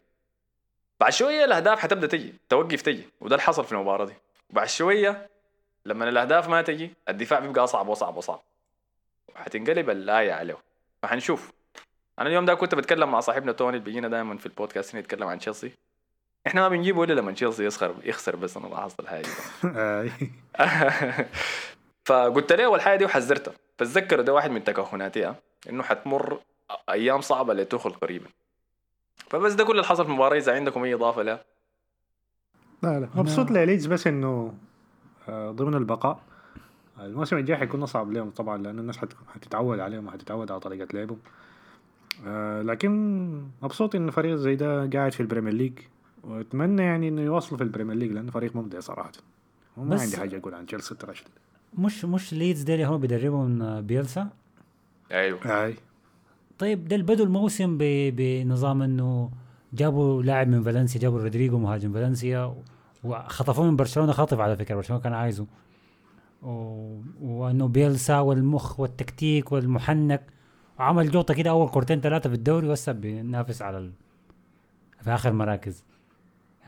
[1.00, 4.14] بعد شوية الأهداف حتبدأ تجي توقف تجي وده اللي حصل في المباراة دي.
[4.50, 5.28] وبعد شوية
[5.86, 8.40] لما الأهداف ما تجي الدفاع بيبقى أصعب وأصعب وأصعب.
[9.34, 10.56] وحتنقلب الايه عليه
[11.02, 11.52] فحنشوف.
[12.18, 15.38] أنا اليوم ده كنت بتكلم مع صاحبنا توني اللي بيجينا دائما في البودكاست نتكلم عن
[15.38, 15.72] تشيلسي
[16.46, 19.28] إحنا ما بنجيبه إلا لما تشيلسي يخسر يخسر بس أنا لاحظت الحاجة دي.
[19.80, 20.10] آي.
[22.04, 25.36] فقلت له والحاجة دي وحذرته فاتذكر ده واحد من تكهناتي ها،
[25.70, 26.38] إنه حتمر
[26.90, 28.26] أيام صعبة لتوخل قريبا.
[29.16, 31.40] فبس ده كل اللي حصل في المباراة إذا عندكم أي إضافة له
[32.82, 33.08] لا لا.
[33.14, 34.54] مبسوط لليدز بس إنه
[35.28, 36.20] آه، ضمن البقاء.
[37.00, 41.18] الموسم الجاي حيكون أصعب لهم طبعا لأنه الناس حت- حتتعود عليهم وحتتعود على طريقة لعبهم.
[42.26, 42.90] آه، لكن
[43.62, 45.78] مبسوط انه فريق زي ده قاعد في البريمير ليج.
[46.24, 49.12] وأتمنى يعني إنه يواصلوا في البريمير ليج لأنه فريق ممتع صراحة.
[49.76, 51.14] وما عندي حاجة أقول عن تشيلسي ترى.
[51.78, 54.28] مش مش ليدز ديل هو بيدربهم بيلسا؟
[55.12, 55.64] أيوه.
[55.64, 55.74] أي.
[56.58, 59.30] طيب ده بدوا الموسم بنظام إنه
[59.72, 62.54] جابوا لاعب من فالنسيا جابوا رودريجو مهاجم فالنسيا
[63.04, 65.46] وخطفوه من برشلونة خاطف على فكرة برشلونة كان عايزه.
[66.42, 67.00] و...
[67.22, 70.22] وإنه بيلسا والمخ والتكتيك والمحنك
[70.78, 73.92] وعمل جوطة كده أول كورتين ثلاثة في الدوري وهسه بينافس على ال...
[75.02, 75.84] في آخر مراكز.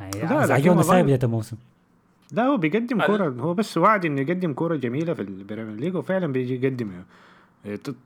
[0.04, 1.56] يعني لا، لكن ازعجونا أظن- ساي بدايه الموسم
[2.32, 6.26] لا هو بيقدم كورة هو بس وعد إنه يقدم كورة جميلة في البريمير ليج وفعلا
[6.26, 6.90] بيجي يقدم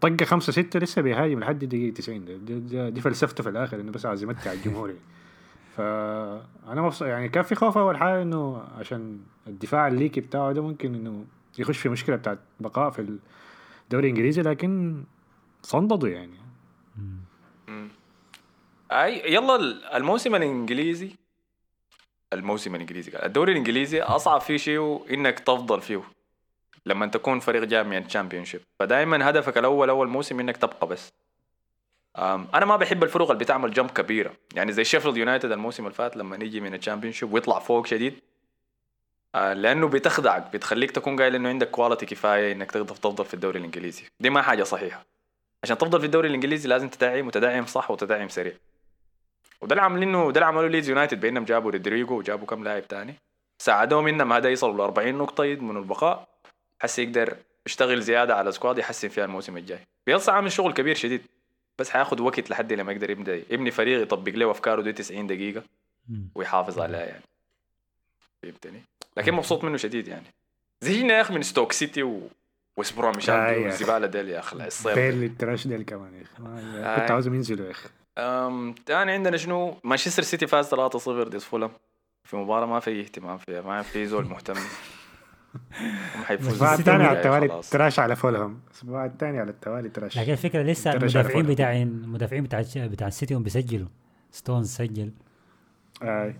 [0.01, 3.93] طقة خمسة ستة لسه بيهاجم لحد دقيقة 90 دي, دي, دي فلسفته في الآخر إنه
[3.93, 4.89] بس عايز يمتع الجمهور.
[4.89, 5.01] يعني.
[5.77, 10.63] فأنا مبسوط يعني كان في خوف أول حاجة إنه عشان الدفاع ال leaky بتاعه ده
[10.63, 11.25] ممكن إنه
[11.59, 12.99] يخش في مشكلة بتاعت بقاء في
[13.85, 15.03] الدوري الإنجليزي لكن
[15.62, 16.37] صمدوا يعني.
[18.93, 21.11] اي يلا ال- الموسم الإنجليزي.
[22.33, 23.12] الموسم الإنجليزي.
[23.23, 26.03] الدوري الإنجليزي أصعب فيه شيء انك تفضل فيه
[26.87, 31.12] لما تكون فريق جاي من ال Championship فدائما هدفك الأول أول موسم إنك تبقى بس.
[32.19, 34.33] أنا ما بحب الفرق اللي بتعمل jump كبيرة.
[34.55, 38.15] يعني زي شيفيلد يونايتد الموسم اللي فات لما نيجي من ال Championship ويطلع فوق شديد.
[39.35, 43.59] آه، لأنه بتخدعك بتخليك تكون قايل إنه عندك quality كفاية إنك تقدر تفضل في الدوري
[43.59, 44.05] الإنجليزي.
[44.21, 45.07] دي ما حاجة صحيحة.
[45.62, 48.53] عشان تفضل في الدوري الإنجليزي لازم تدعم وتدعم صح وتدعم سريع.
[49.61, 53.14] وده اللي عاملينه ده اللي عملوه ليدز يونايتد بانهم جابوا رودريجو وجابوا كم لاعب تاني.
[53.59, 56.29] ساعدوهم انهم هذا يصلوا ل 40 نقطة يضمنوا البقاء.
[56.83, 59.79] حسي يقدر يشتغل زيادة على squad يحسن فيها الموسم الجاي.
[60.07, 61.23] بيلسا عامل شغل كبير شديد
[61.79, 65.62] بس حياخد وقت لحد لما يقدر يبدأ يبني فريق يطبق له أفكاره دي 90 دقيقة.
[66.35, 67.23] ويحافظ عليها يعني.
[68.42, 68.83] فهمتني؟
[69.16, 70.27] لكن مبسوط منه شديد يعني.
[70.81, 72.21] زهقنا يا أخي من ستوك سيتي و
[72.77, 73.69] ويست بروم مش آه، عارف يا أخي.
[73.69, 76.23] الزباله ديل يا أخي الصيف بيرنلي ال trash ديل كمان يا
[76.95, 77.01] أخي.
[77.01, 77.88] كنت عاوزهم ينزلوا يا أخي.
[78.19, 80.77] أم تاني عندنا شنو؟ مانشستر سيتي فاز 3-0
[81.09, 81.71] ضد فولم
[82.25, 84.55] في مباراة ما في اهتمام فيها ما في زول مهتم.
[86.17, 86.51] هم حيفوزوا.
[86.51, 87.61] الأسبوع الثاني على التوالي.
[87.71, 88.61] trash على فولهم.
[88.67, 91.47] الأسبوع الثاني على التوالي trash لكن الفكرة لسه المدافعين.
[91.47, 93.89] بتاع المدافعين بتاع بتاع السيتي هم بيسجلوا.
[94.31, 95.13] ستونز سجل.
[96.03, 96.37] أي.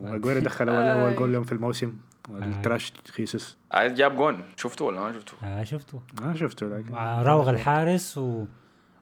[0.00, 1.94] واجويرو دخل اول اول جول لهم في الموسم.
[2.28, 3.58] وال trash خيسوس.
[3.72, 4.44] عايز جاب جون.
[4.56, 8.44] شفته ولا ما شفته؟ آه شفته ما شفته لكن راوغ الحارس و...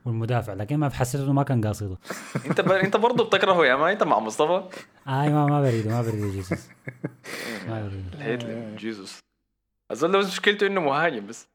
[0.08, 1.96] والمدافع لكن ما حسيت انه ما كان قاصده.
[2.50, 2.72] انت ب...
[2.72, 4.62] انت برضه بتكرهه يا ما انت مع مصطفى؟
[5.08, 6.68] إي ما ما بريده ما بريده جيسوس.
[7.68, 8.14] ما بريده.
[8.14, 8.54] ال hater
[10.12, 11.48] ده بس مشكلته إنه مهاجم بس.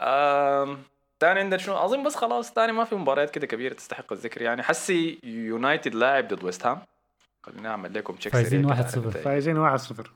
[0.00, 0.78] آم...
[1.20, 4.42] تاني عندنا شنو؟ اظن بس خلاص تاني ما في مباريات كده كبيرة تستحق الذكر.
[4.42, 6.78] يعني حسي يونايتد لاعب ضد ويست هام.
[7.42, 8.94] خليني أعمل لكم check فايزين سريع كده 1-0.
[8.94, 9.24] على النتائج.
[9.24, 10.08] فايزين 1-0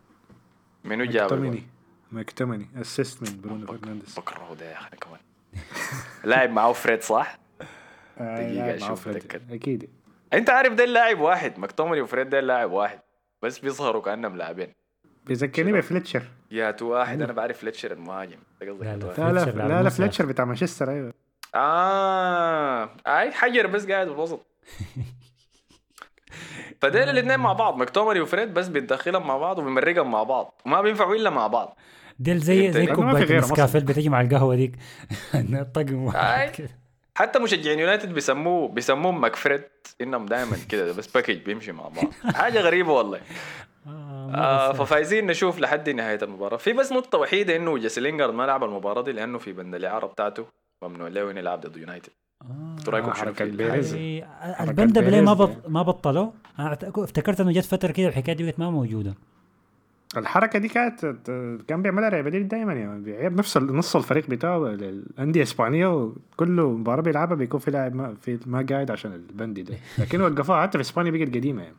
[0.85, 1.66] منو جاب الجول؟ مكتومني
[2.12, 4.14] مكتومني assist من برونو فرنانديز.
[4.14, 5.20] بكرهه ده يا أخي كمان.
[6.24, 7.38] لاعب معاه فريد صح؟
[8.18, 9.16] آه، معه فريد.
[9.16, 9.53] أتأكد.
[9.53, 9.90] أكيد.
[10.33, 13.00] أنت عارف ده اللاعب واحد مكتومني وفريد ده اللاعب واحد
[13.42, 14.68] بس بيظهروا كأنهم لاعبين.
[15.27, 16.22] بيذكرني؟ بفليتشر.
[16.50, 18.38] ياتو واحد أنا بعرف فليتشر المهاجم.
[18.61, 18.96] لا، لا.
[18.96, 21.12] لا لا لا فليتشر بتاع مانشستر أيوه.
[21.55, 24.40] آه اي حجر بس قاعد بالوسط
[26.83, 30.61] فديل الاثنين مع بعض مكتومري وفريد بس بيتدخلهم مع بعض وبيمرقهم مع بعض.
[30.66, 31.79] وما بينفعوا إلا مع بعض.
[32.18, 34.77] ديل زي زي في كوبايه اللي بتجي مع القهوة ديك.
[35.74, 36.05] طقم.
[36.05, 36.83] واحد كده
[37.14, 39.62] حتى مشجعين يونايتد بيسموه بيسموه ماكفريد.
[40.00, 42.05] إنهم دائما كده بس package بيمشي مع بعض.
[42.37, 43.20] حاجة غريبة والله.
[43.87, 46.57] آه، آه ففايزين نشوف لحد نهاية المباراة.
[46.57, 50.07] في بس نقطة وحيدة إنه جيسي لينجارد ما لعب المباراة دي لأنه في بند الإعارة
[50.07, 50.46] بتاعته
[50.83, 52.12] ممنوع له إنه يلعب ضد يونايتد.
[52.42, 52.77] آه.
[52.79, 53.94] إنتوا رأيكم شنو حركة في بيريز.
[53.94, 55.50] حركات البند ما بط...
[55.68, 59.14] ما بطلوا أعت- افتكرت إنه جت فترة كده الحكاية دي ما موجودة.
[60.18, 61.16] الحركة دي كانت
[61.68, 67.37] كان بيعملها ريال مدريد دايما يعني بيعير نص الفريق بتاعه للأندية الإسبانية وكل مباراة بيلعبها
[67.37, 71.11] بيكون في لاعب ما في ما قاعد عشان البند ده لكن وقفوها حتى في إسبانيا
[71.11, 71.74] بقت قديمة يعني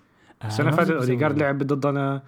[0.45, 1.37] السنة آه، اللي فاتت اوديجارد.
[1.39, 2.23] لعب ضدنا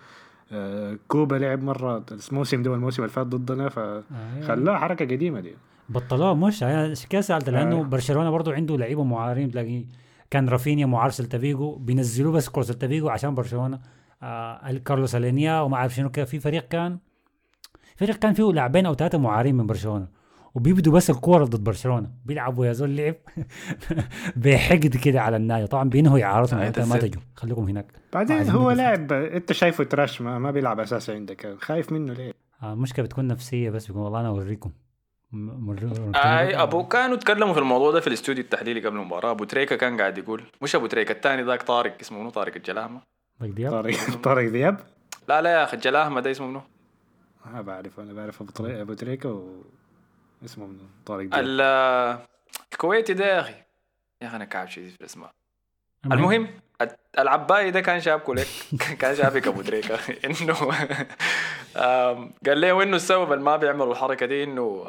[0.52, 4.04] آه، كوبو لعب مرة الموسم ده والموسم اللي فات ضدنا آه،
[4.41, 5.56] فخلاها حركة قديمة دي
[5.89, 7.84] بطلوها مش عشان كده سألت لأنه.
[7.84, 9.86] برشلونة برضو عنده لعيبة معارين تلاقيه
[10.32, 13.80] كان رافينيا معار سيلتا فيجو بينزلوه بس كره سيلتا فيجو عشان برشلونة
[14.21, 16.99] آه كارلوس ألينيا وما أعرف شنو في فريق كان
[17.95, 20.08] فريق كان فيه لاعبين أو ثلاثة معارين من برشلونة
[20.56, 23.15] وبيبدوا بس الكورة ضد برشلونة بيلعبوا يا زول لعب
[24.36, 26.97] بحقد كده على النادي طبعا بينهوا اعارتهم آه، ما.
[26.97, 27.91] تجوا خليكم هناك.
[28.13, 28.71] بعدين هو.
[28.71, 31.56] لاعب أنت شايفه trash ما, ما بيلعب أساسي عندك.
[31.62, 34.71] خايف منه ليه؟ آه المشكلة بتكون نفسية بس بيكون والله أنا أوريكم.
[36.15, 39.32] اي أبو كانوا تكلموا في الموضوع ده في الاستوديو التحليلي قبل المباراة.
[39.32, 43.01] أبو تريكة كان قاعد يقول مش أبو تريكة الثاني ذاك طارق اسمه منو؟ طارق الجلاهمه
[43.39, 43.71] طيب دياب.
[43.71, 44.80] طارق طارق ذياب
[45.28, 46.62] لا لا يا أخي الجلاهمه ده اسمه منو؟
[47.45, 49.62] ما بعرف أنا بعرف أبو طريقه أبو تريكة و
[50.45, 52.19] اسمه منو؟ طارق ذياب ال-
[52.73, 53.54] الكويتي ده يا أخي.
[54.21, 55.32] يا أخي أنا كعب شديد في الأسماء.
[56.06, 56.47] المهم.
[57.19, 58.47] العباي ده كان شابكه لك
[59.00, 59.95] كان شابك أبو دريكه
[60.26, 60.54] إنه
[62.47, 64.86] قال له انه السبب اللي ما بيعملوا الحركة دي إنه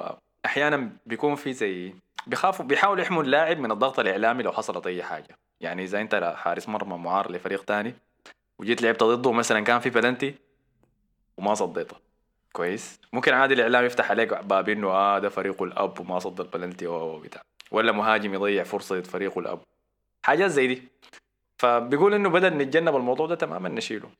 [0.46, 1.94] أحيانا بيكون في زي
[2.26, 5.38] بيخافوا بيحاولوا يحموا اللاعب من الضغط الإعلامي لو حصلت أي حاجة.
[5.60, 7.94] يعني إذا أنت حارس مرمى معار لفريق تاني
[8.58, 10.34] وجيت لعبت ضده مثلا كان في بلنتي
[11.38, 11.96] وما صديته.
[12.52, 13.00] كويس.
[13.12, 17.18] ممكن عادي الإعلام يفتح عليك باب إنه آه ده فريقه الأب وما صد البلنتي و
[17.18, 17.42] بتاع.
[17.70, 19.60] ولا مهاجم يضيع فرصة فريقه الأب.
[20.26, 20.82] حاجات زي دي.
[21.58, 24.10] فبيقول إنه بدل نتجنب الموضوع ده تماما نشيله.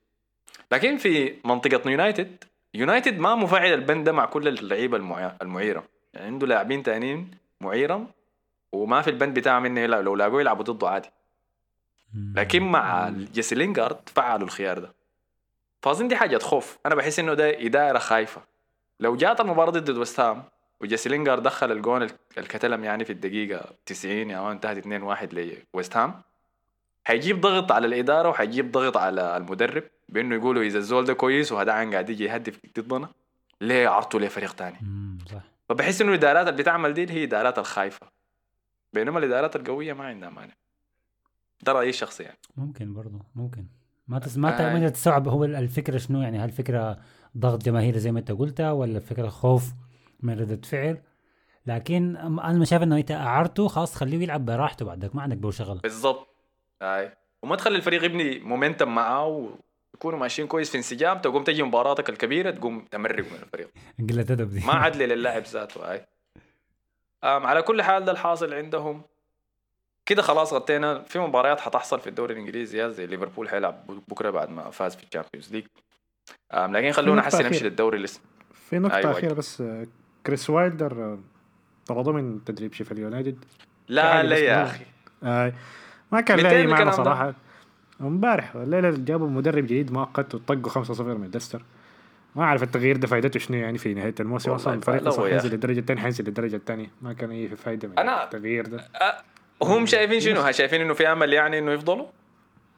[0.72, 5.84] لكن في منطقة يونايتد يونايتد ما مفعل البند ده مع كل اللعيبة المعي- المعيرة.
[6.14, 8.06] يعني عنده لاعبين تانيين معيرة
[8.72, 11.08] وما في البند بتاعهم إنه يلعب- لو لاقوه يلعبوا ضده عادي.
[12.14, 14.94] لكن مع جيسي لينجارد فعلوا الخيار ده.
[15.82, 18.42] فاظن دي حاجة خوف أنا بحس إنه ده إدارة خايفة.
[19.00, 20.44] لو جات المباراة ضد ويست هام
[20.80, 25.34] وجيسي لينجارد دخل الجون ال- الكتلم يعني في الدقيقة 90 يا مان انتهت 2-1
[25.74, 26.22] لويست هام
[27.04, 31.92] حيجيب ضغط على الإدارة وحيجيب ضغط على المدرب بإنه يقولوا إذا الزول ده كويس وهدعان
[31.92, 33.08] قاعد يجي يهدف ضدنا
[33.60, 35.40] ليه عرضته لفريق تاني؟ مم، صح.
[35.68, 38.06] فبحس إنه الادارات اللي بتعمل دي هي إدارات الخايفة.
[38.92, 40.52] بينما الإدارات القوية ما عندها مانع.
[41.62, 42.38] ده رأيي الشخصي يعني.
[42.56, 43.66] ممكن برضه ممكن.
[44.08, 44.36] ما تس...
[44.36, 44.88] ما آه.
[44.88, 46.98] تستوعب هو الفكرة شنو؟ يعني هل فكرة
[47.38, 49.72] ضغط جماهيري زي ما انت قلتها ولا فكرة خوف
[50.20, 50.98] من ردة فعل؟
[51.66, 55.78] لكن أنا شايف إنه انت أعرته خلاص خليه يلعب براحته بعدك ما عندك بو شغل
[55.78, 56.28] بالضبط.
[56.82, 57.12] أي.
[57.42, 59.26] وما تخلي الفريق يبني momentum معاه
[59.94, 63.70] ويكونوا ماشيين كويس في انسجام تقوم تجي مباراتك الكبيرة تقوم تمرق من الفريق.
[63.98, 64.66] قلة أدب دي.
[64.66, 66.06] ما عدل للاعب ذاته أي.
[67.22, 69.02] على كل حال ده الحاصل عندهم.
[70.08, 71.02] كده خلاص غطينا.
[71.02, 75.09] في مباريات حتحصل في الدوري الإنجليزي زي ليفربول حيلعب بكرة بعد ما فاز في ال
[75.09, 75.64] Champions League.
[76.54, 77.64] لكن خلونا حسي نمشي.
[77.64, 78.20] للدوري لسه.
[78.54, 79.10] في نقطة أيوة.
[79.10, 79.86] أخيرة بس آه،
[80.26, 81.18] كريس وايلدر آه،
[81.86, 83.44] طردوه من تدريب شيفيلد يونايتد.
[83.88, 84.84] لا لا بس يا أخي.
[85.22, 85.52] آه
[86.12, 87.34] ما كان له اي معنى؟ صراحة.
[88.00, 91.62] امبارح الليلة جابوا مدرب جديد مؤقت وطقوا 5-0 من ليستر
[92.36, 94.50] ما أعرف التغيير ده فائدته شنو يعني في نهاية الموسم.
[94.50, 95.48] أصلا الفريق أصلا حينزل أخي.
[95.48, 98.88] للدرجه الثانية حينزل للدرجه الثانية ما كان أي فائده من أنا- التغيير ده.
[99.62, 102.06] هم شايفين شنو؟ شايفين إنه في أمل يعني إنه يفضلوا؟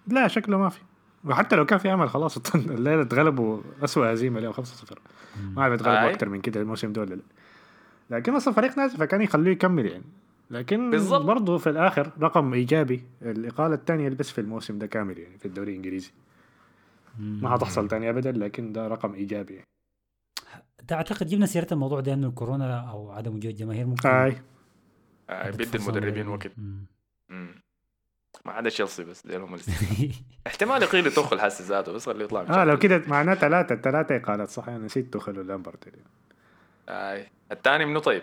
[0.06, 0.80] لا شكله ما في
[1.24, 4.58] وحتى لو كان في أمل خلاص الليلة اتغلبوا اسوء هزيمة لهم 5-0
[5.42, 6.10] ما اعرف يتغلبوا آي.
[6.10, 7.22] أكثر من كده الموسم ده ولا لا
[8.10, 10.04] لكن أصلا فريق نازل فكان يخلوه يكمل يعني
[10.50, 11.24] لكن بالضبط.
[11.24, 15.70] برضه في الآخر رقم إيجابي الإقالة الثانية بس في الموسم ده كامل يعني في الدوري
[15.70, 16.10] الإنجليزي
[17.18, 19.66] ما حتحصل تاني ابدا لكن ده رقم إيجابي يعني.
[20.88, 24.40] تعتقد جبنا سيرة الموضوع ده إنه الكورونا أو عدم وجود جماهير ممكن اي يدي
[25.30, 26.52] بيدي فرصة المدربين لل- وقت.
[28.44, 29.56] ما عدا تشيلسي بس دي هم.
[30.46, 34.48] احتمال يقيل يدخل حس ذاته بس خليه يطلع آه لو كده معناه ثلاثة ثلاثة إقالات
[34.48, 36.02] صح أنا نسيت توخل ولامبرت يعني.
[36.88, 37.26] آه.
[37.52, 38.22] الثاني منو طيب؟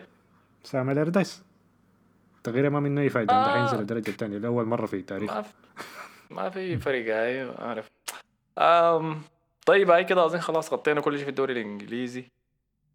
[0.64, 1.44] سام الردايس
[2.44, 3.54] تغييره ما منه أي فائده آه.
[3.58, 5.54] حينزل الدرجة الثانية لأول مرة في تاريخ ما في
[6.30, 7.90] ما في فرق هاي عارف
[8.58, 9.22] أم
[9.66, 12.32] طيب هاي كده أظن خلاص غطينا كل شيء في الدوري الإنجليزي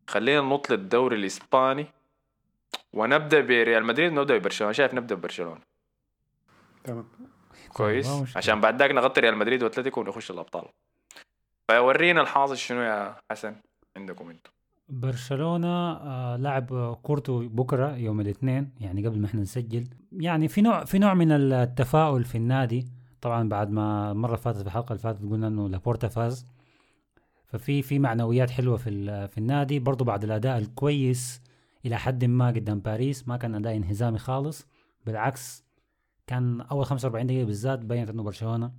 [0.08, 1.86] خلينا ننط للدوري الإسباني
[2.92, 4.72] ونبدأ بريال مدريد ونبدا ببرشلونة.
[4.72, 5.60] شايف نبدأ ببرشلونة.
[6.84, 7.04] تمام.
[7.68, 8.36] كويس.
[8.36, 10.64] عشان بعد ذاك نغطي ريال مدريد وأتلتيكو ونخش الأبطال.
[11.68, 13.56] فورينا الحاصل شنو يا حسن
[13.96, 14.50] عندكم أنتم
[14.88, 19.88] برشلونة آه لعب كورته بكرة يوم الاثنين يعني قبل ما إحنا نسجل.
[20.12, 22.86] يعني في نوع في نوع من التفاؤل في النادي.
[23.20, 26.46] طبعا بعد ما المره اللي فاتت في الحلقة اللي فاتت قلنا إنه لابورتا فاز.
[27.46, 29.78] ففي في معنويات حلوة في في النادي.
[29.78, 31.42] برضو بعد الأداء الكويس
[31.86, 34.66] إلى حد ما قدام باريس ما كان أداء انهزامي خالص.
[35.06, 35.64] بالعكس
[36.26, 38.72] كان أول 45 دقيقة بالذات بينت إنه برشلونة.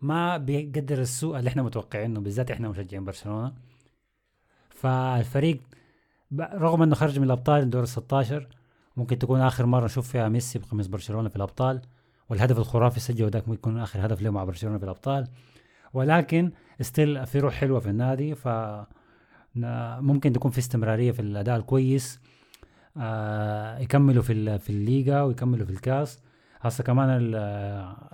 [0.00, 3.52] ما بيقدر السوء اللي إحنا متوقعينه بالذات إحنا مشجعين برشلونة.
[4.70, 5.60] فالفريق
[6.40, 8.48] رغم إنه خرج من الأبطال دور ال 16
[8.96, 11.80] ممكن تكون آخر مرة نشوف فيها ميسي بقميص برشلونة في الأبطال
[12.28, 15.28] والهدف الخرافي سجله ذاك ممكن يكون آخر هدف له مع برشلونة في الأبطال.
[15.94, 18.48] ولكن ستيل في روح حلوة في النادي ف
[20.00, 22.20] ممكن تكون في استمرارية في الأداء الكويس
[22.96, 26.20] آه يكملوا في في الليغا ويكملوا في الكاس
[26.60, 27.34] هسه كمان ال-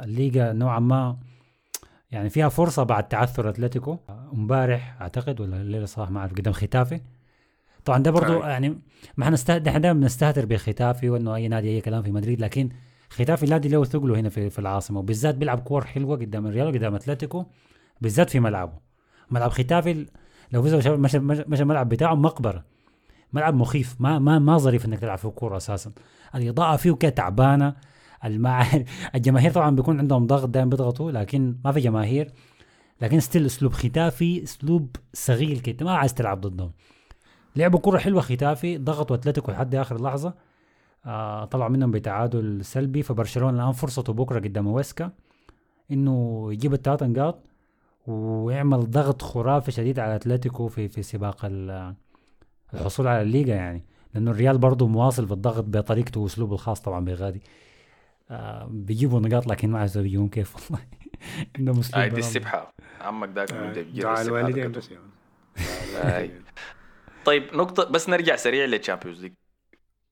[0.04, 1.16] الليغا نوعا ما
[2.10, 3.98] يعني فيها فرصة بعد تعثر أتلتيكو
[4.34, 7.00] امبارح أعتقد ولا الليلة صراحة ما أعرف قدام ختافي
[7.84, 8.32] طبعا ده برضو.
[8.42, 8.68] يعني
[9.16, 9.36] ما إحنا.
[9.36, 12.68] إحنا دائما بنستهتر بختافي وإنه أي نادي أي كلام في مدريد لكن
[13.10, 16.94] ختافي نادي له ثقله هنا في, في العاصمة وبالذات بيلعب كور حلوة قدام الريال وقدام
[16.94, 17.44] أتلتيكو
[18.00, 18.72] بالذات في ملعبه
[19.30, 20.06] ملعب ختافي
[20.52, 22.64] لو فزوا شاف- مشى الملعب بتاعه مقبرة.
[23.32, 23.96] ملعب مخيف.
[24.00, 25.92] ما ما ما ظريف إنك تلعب فيه كوره أساسا.
[26.34, 27.74] الإضاءة فيه كده تعبانة.
[28.24, 28.66] المع...
[29.14, 32.32] الجماهير طبعا بيكون عندهم ضغط دائما بيضغطوا لكن ما في جماهير.
[33.00, 35.84] لكن still أسلوب ختافي أسلوب صغير كده.
[35.86, 36.72] ما عايز تلعب ضدهم.
[37.56, 38.78] لعبوا كرة حلوة ختافي.
[38.78, 40.34] ضغطوا اتلتيكو لحد آخر لحظة.
[41.06, 43.02] آه طلعوا منهم بتعادل سلبي.
[43.02, 45.10] فبرشلونة الآن فرصته بكرة قدام ويسكا.
[45.90, 47.38] إنه يجيب الثلاث نقاط.
[48.06, 51.94] ويعمل ضغط خرافي شديد على أتلتيكو في في سباق ال-
[52.74, 53.84] الحصول على الليغا يعني
[54.14, 57.42] لأنه الريال برضه مواصل في الضغط بطريقته وأسلوبه الخاص طبعا بغادي
[58.30, 60.84] آه بيجيبوا نقاط لكن ما أعرف بيجيبون كيف والله
[61.58, 62.18] عندهم اسلوب هاي دي.
[62.18, 64.72] السبحة عمك ذاك يجري دعاء الوالدين.
[64.72, 64.90] بس.
[67.24, 69.32] طيب نقطة بس نرجع سريع لل Champions League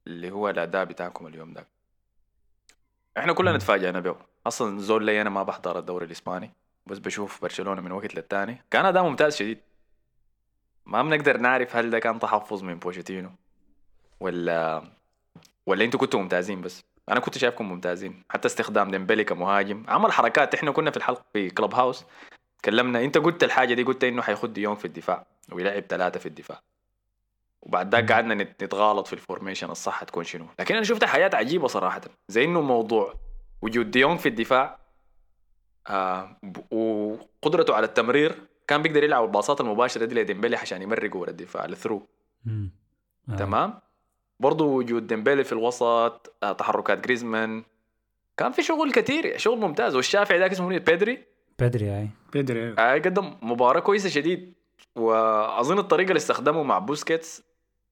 [0.07, 1.67] اللي هو الأداء بتاعكم اليوم ده
[3.19, 3.59] إحنا كلنا.
[3.59, 6.51] تفاجئنا به أصلا زول لي أنا ما بحضر الدوري الإسباني
[6.87, 8.65] بس بشوف برشلونة من وقت للتاني.
[8.71, 9.59] كان أداء ممتاز شديد.
[10.87, 13.31] ما بنقدر نعرف هل ده كان تحفظ من بوشيتينو
[14.21, 14.91] ولا
[15.67, 16.85] ولا أنتوا كنتوا ممتازين بس.
[17.09, 18.23] أنا كنت شايفكم ممتازين.
[18.31, 19.85] حتى استخدام ديمبلي كمهاجم.
[19.89, 20.55] عمل حركات.
[20.55, 22.05] إحنا كنا في الحلقة في Clubhouse
[22.63, 23.05] تكلمنا.
[23.05, 25.27] أنت قلت الحاجة دي قلت إنه حيخد دي يونج في الدفاع.
[25.53, 26.61] ويلعب ثلاثة في الدفاع.
[27.63, 30.47] وبعد ذاك قعدنا نت- نتغالط في ال formation الصح تكون شنو.
[30.59, 32.01] لكن أنا شفت حاجة عجيبة صراحة.
[32.29, 33.15] زي إنه موضوع
[33.63, 34.80] وجود دي يونج في الدفاع
[35.89, 36.37] آه
[36.71, 41.69] وقدرته على التمرير كان بيقدر يلعب الباصات المباشرة دي لديمبلي عشان يمرق ورا الدفاع ال
[41.69, 42.07] through.
[43.29, 43.37] آه.
[43.37, 43.81] تمام؟
[44.41, 47.65] برضه وجود ديمبلي في الوسط آه، تحركات جريزمان.
[48.37, 49.95] كان في شغل كثير شغل ممتاز.
[49.97, 51.25] والشافع ذاك اسمه مين؟ بيدري؟
[51.59, 54.55] بيدري أي بيدري آه، قدم مباراة كويسة شديد.
[54.97, 57.43] وأظن الطريقة اللي استخدمه مع بوسكيتس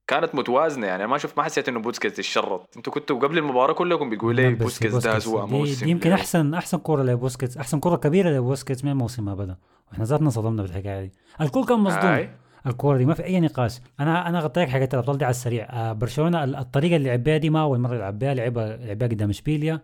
[0.09, 1.07] كانت متوازنة يعني.
[1.07, 4.95] ما شفت ما حسيت إنه بوسكيتس يتشرط أنتوا كنتوا قبل المباراة كلكم بتقولوا لي بوسكيتس
[4.95, 5.85] ده اسوء موسم.
[5.85, 6.15] دي يمكن له.
[6.15, 9.57] احسن أحسن كوره لبوسكيتس أحسن كوره كبيرة لبوسكيتس من الموسم ما بدا
[9.91, 11.11] وإحنا ذاتنا صدمنا بالحكاية دي.
[11.41, 12.27] الكل كان مصدوم.
[12.67, 13.79] الكورة دي ما في أي نقاش.
[13.99, 15.65] أنا أنا غطيت حاجة الأبطال دي على السريع.
[15.69, 19.07] آه برشلونة ال- الطريقة اللي لعب بها دي ما أول مرة يلعب بها لعبها لعبها
[19.07, 19.81] قدام إشبيليا.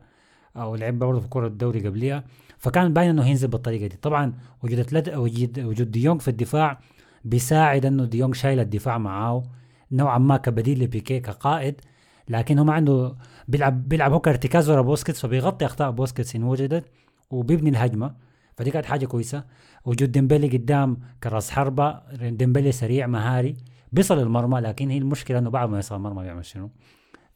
[0.58, 2.24] أو لعب برضه في كرة الدوري قبليها.
[2.58, 3.98] فكان باين إنه هينزل بالطريقة دي.
[4.02, 4.34] طبعا.
[4.64, 6.80] وجود وجود ديونج في الدفاع
[7.26, 9.44] بيساعد إنه ديونج شايل الدفاع معاه.
[9.92, 11.82] نوعا ما كبديل لبيكي كقائد
[12.30, 13.16] لكن هو ما عنده
[13.48, 16.86] بيلعب بيلعب هو كارتكاز ورا بوسكيتس فبيغطي أخطاء بوسكيتس إن وجدت
[17.30, 18.16] وبيبني الهجمة.
[18.58, 19.44] فدي كانت حاجة كويسة.
[19.86, 23.56] وجود ديمبلي قدام كراس حربة ديمبلي سريع مهاري
[23.92, 26.70] بيصل المرمى لكن هي المشكلة إنه بعد ما يصل المرمى بيعمل شنو.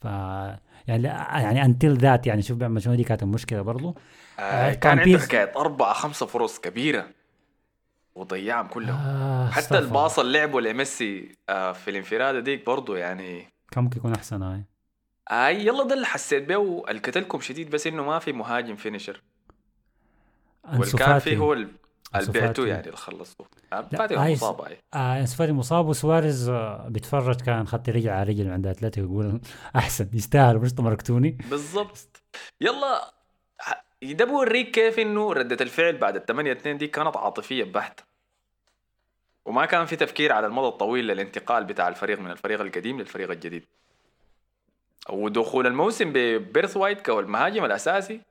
[0.01, 0.05] ف
[0.87, 3.95] يعني يعني انتل ذات يعني شوف بيعمل شنو دي كانت المشكلة برضه
[4.39, 7.05] آه كان كان عنده حكايه أربعة خمسة فرص كبيرة.
[8.15, 8.95] وضيعهم كلهم.
[8.95, 14.15] آه حتى الباص اللي لعبه لميسي آه في الانفراد ديك برضه يعني كان ممكن يكون
[14.15, 14.63] أحسن هاي؟
[15.31, 19.21] اي يلا ده اللي حسيت بيه الكتلكم شديد بس إنه ما في مهاجم finisher.
[20.73, 21.19] واللي كان.
[21.19, 21.69] فيه هو ال-
[22.15, 22.69] أنسو اللي بعته فاتي.
[22.69, 25.21] يعني اللي خلصته آه، فاتي مصاب هاي آه.
[25.35, 29.41] فاتي مصاب وسواريز آه بيتفرج كان خط رجل على رجل عند أتلتيكو يقول
[29.75, 32.23] أحسن يستاهل مش تمركتوني بالضبط.
[32.61, 33.13] يلا
[34.01, 38.03] ده بوريك كيف إنه ردة الفعل بعد الثمانية اتنين دي كانت عاطفية بحتة
[39.45, 43.65] وما كان في تفكير على المدى الطويل للانتقال بتاع الفريق من الفريق القديم للفريق الجديد.
[45.09, 48.21] ودخول الموسم ببيرث وايت كالمهاجم الأساسي؟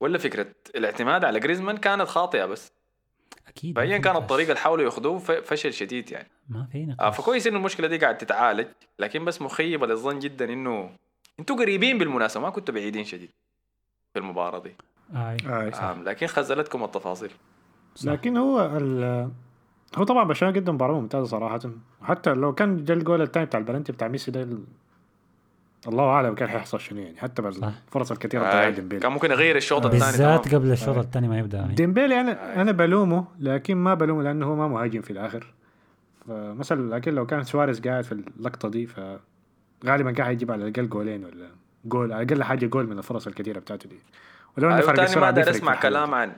[0.00, 2.72] ولا فكرة الاعتماد على جريزمان كانت خاطئة بس؟
[3.48, 4.16] أكيد في كان نقاش.
[4.22, 6.28] الطريقة اللي حاولوا يأخذوه فشل شديد يعني.
[6.48, 8.68] ما في آه نقاش فكويس إنه المشكلة دي قاعد تتعالج
[8.98, 10.96] لكن بس مخيبة للظن جدا إنه
[11.40, 13.30] أنتوا قريبين بالمناسبة ما كنتوا بعيدين شديد.
[14.12, 14.74] في المباراة دي
[15.14, 15.36] آه.
[15.46, 15.82] آه صح.
[15.82, 17.30] آه لكن خزلتكم التفاصيل
[17.94, 18.12] صح.
[18.12, 19.30] لكن هو ال
[19.98, 21.60] هو طبعا برشلونة قدم مباراة ممتازة صراحة
[22.02, 24.64] حتى لو كان جا الجول الثاني بتاع البلنتي بتاع ميسي ده ال-
[25.88, 29.56] الله أعلم كان حيحصل شنو يعني حتى بالفرص الكثيرة بتاع آه ديمبيلي كان ممكن يغير
[29.56, 30.54] الشوط الثاني بالذات.
[30.54, 31.66] قبل الشوط الثاني ما يبدأ آه.
[31.66, 35.54] ديمبيلي أنا أنا بلومه لكن ما بلومه لأنه هو ما مهاجم في الآخر
[36.28, 41.24] فمثلا لكن لو كان سواريز قاعد في اللقطة دي فغالبا كان حيجيب على الأقل جولين
[41.24, 41.46] ولا
[41.84, 43.98] جول على الاقل حاجة جول من الفرص الكثيرة بتاعته دي.
[44.58, 45.74] ولو إنه أيوة فرق السرعه ما في أسمع.
[45.74, 46.32] كلام عن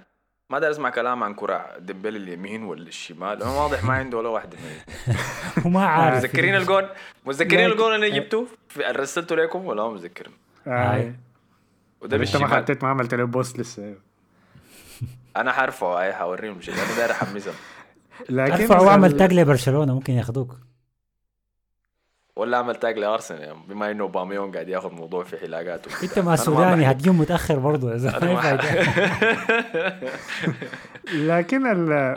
[0.51, 4.29] ما دار أسمع كلام عن كرة ديمبلي اليمين ولا الشمال هو واضح ما عنده ولا
[4.29, 4.57] واحدة
[5.65, 6.17] وما عارف.
[6.17, 6.89] متذكرين الجول؟
[7.27, 10.33] متذكرين الجول اللي جبته؟ في رسلته لكم ولا ما متذكرين
[10.67, 10.71] آه.
[10.71, 10.99] آه.
[10.99, 11.13] وده
[12.05, 12.47] أنت ما بالشمال.
[12.47, 13.95] حطيت ما عملت له post لسه.
[15.37, 16.75] أنا حرفع أي حوريهم شيء.
[16.75, 17.55] أنا داير احمسهم
[18.31, 20.57] لكن ارفع واعمل tag لبرشلونة ممكن ياخذوك
[22.37, 25.91] ولا عمل tag لأرسنال يعني بما إنه اوباميون قاعد ياخذ موضوع في حلاقاته.
[26.03, 28.53] أنت ما أنا سوداني بحب- هتجيب متأخر برضه يا زلمه.
[31.15, 32.17] لكن ال-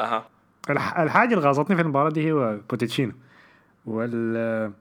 [0.99, 3.11] الحاجة اللي غاظتني في المباراة دي هو بوتيتشينو.
[3.85, 4.71] وال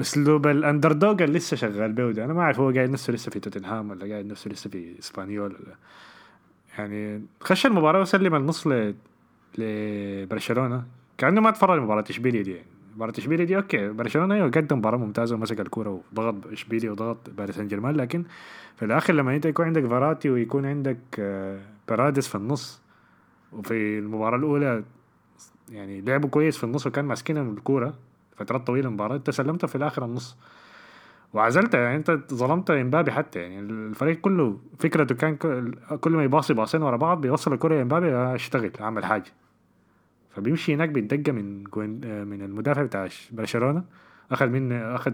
[0.00, 3.30] أسلوب ال underdog اللي لسه شغال بيه ده أنا ما أعرف هو قاعد نفسه لسه
[3.30, 5.74] في توتنهام ولا قاعد نفسه لسه في إسبانيول ولا.
[6.78, 8.94] يعني خش المباراة وسلم النص ل
[9.58, 10.84] لبرشلونة.
[11.18, 12.66] كأنه ما اتفرج مباراة اشبيليا دي يعني.
[12.96, 13.88] مباراه اشبيليا دي okay.
[13.88, 18.24] برشلونة أيوه قدم مباراة ممتازة ومسك الكورة وضغط اشبيليا وضغط باريس سان جيرمان لكن
[18.76, 22.82] في الآخر لما انت يكون عندك فاراتي ويكون عندك آه، بارادس في النص
[23.52, 24.84] وفي المباراة الأولى
[25.72, 27.94] يعني لعبوا كويس في النص وكان ماسكين الكورة
[28.36, 30.36] فترات طويلة المباراة أنت سلمتها في الآخر النص.
[31.34, 35.36] وعزلت يعني أنت ظلمت إمبابي حتى يعني الفريق كله فكرته كان
[36.00, 39.32] كل- ما يباصي باصين ورا بعض بيوصل الكره لإمبابي اشتغل اعمل حاجة.
[40.36, 41.90] فبيمشي هناك بيتدقى من جوين
[42.26, 43.84] من المدافع بتاع برشلونة.
[44.30, 45.12] أخذ من أخذ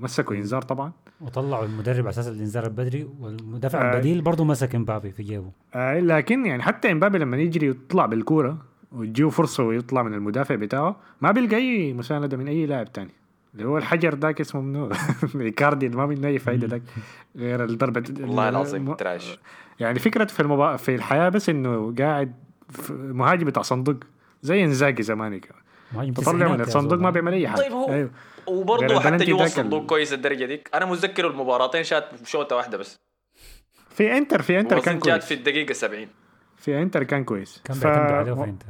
[0.00, 0.92] مسكه إنذار طبعا.
[1.20, 3.94] وطلعوا المدرب على أساس الإنذار البدري والمدافع آه.
[3.94, 5.50] البديل برضه مسك إمبابي في جيبه.
[5.74, 8.58] آه لكن يعني حتى إمبابي لما يجري ويطلع بالكورة
[8.92, 13.10] وتجيه فرصة ويطلع من المدافع بتاعه ما بيلقى أي مساندة من أي لاعب تاني.
[13.54, 14.90] اللي هو الحجر ذاك اسمه منو؟
[15.40, 16.82] إيكاردي ما منه أي فايدة ذاك
[17.36, 18.04] غير الضربة.
[18.20, 19.38] والله العظيم تراش.
[19.80, 20.76] يعني فكرة في المبا...
[20.76, 22.32] في الحياة بس إنه قاعد
[22.90, 23.96] مهاجم بتاع صندوق.
[24.42, 25.54] زي انزاجي زمان كده.
[26.16, 26.98] تطلع من الصندوق.
[26.98, 27.60] ما بيعمل أي حاجة.
[27.60, 28.10] طيب هو- أيوه.
[28.46, 30.70] وبرضه حتى جوا الصندوق ال- كويس الدرجة ديك.
[30.74, 32.96] أنا متذكر المباراتين شات شوطة واحدة بس.
[33.90, 35.24] في إنتر في إنتر كان وظن جات كويس.
[35.24, 36.08] في الدقيقة 70
[36.56, 37.60] في إنتر كان كويس.
[37.64, 37.86] كان ف...
[37.86, 38.66] بيعتمد عليه في إنتر.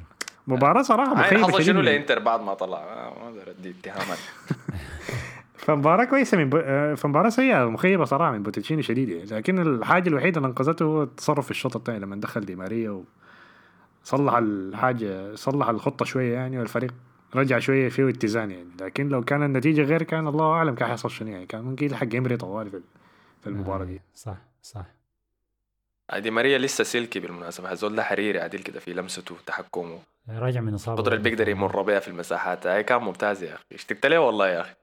[0.47, 4.19] مباراة صراحة عين مخيبة حصل شنو لإنتر بعد ما طلع؟ آه، ما أقدر أدي اتهامات.
[5.57, 6.55] فمباراة كويسة من ب...
[6.65, 9.31] آه، فمباراة سيئة مخيبة صراحة من بوتشيني شديد يعني.
[9.31, 13.03] لكن الحاجة الوحيدة اللي أنقذته هو التصرف في الشوط الثاني لما دخل دي ماريا
[14.09, 16.95] وصلح الحاجة صلح الخطة شوية يعني والفريق
[17.35, 18.69] رجع شوية فيه اتزان يعني.
[18.81, 21.47] لكن لو كان النتيجة غير كان الله أعلم كان حيحصل شنو يعني.
[21.47, 22.81] كان ممكن يلحق يمري طوالي في
[23.41, 23.97] في المباراة دي.
[23.97, 24.87] آه، صح صح.
[26.19, 27.69] دي ماريا لسه سلكي بالمناسبة.
[27.69, 29.99] هزول ده حريري عديل كده في لمسته وتحكمه.
[30.29, 32.67] راجع من إصابة القدره اللي بيقدر يمر بيها في المساحات.
[32.67, 33.65] هاي كان ممتاز يا أخي.
[33.73, 34.77] اشتقت له والله يا أخي؟ آم،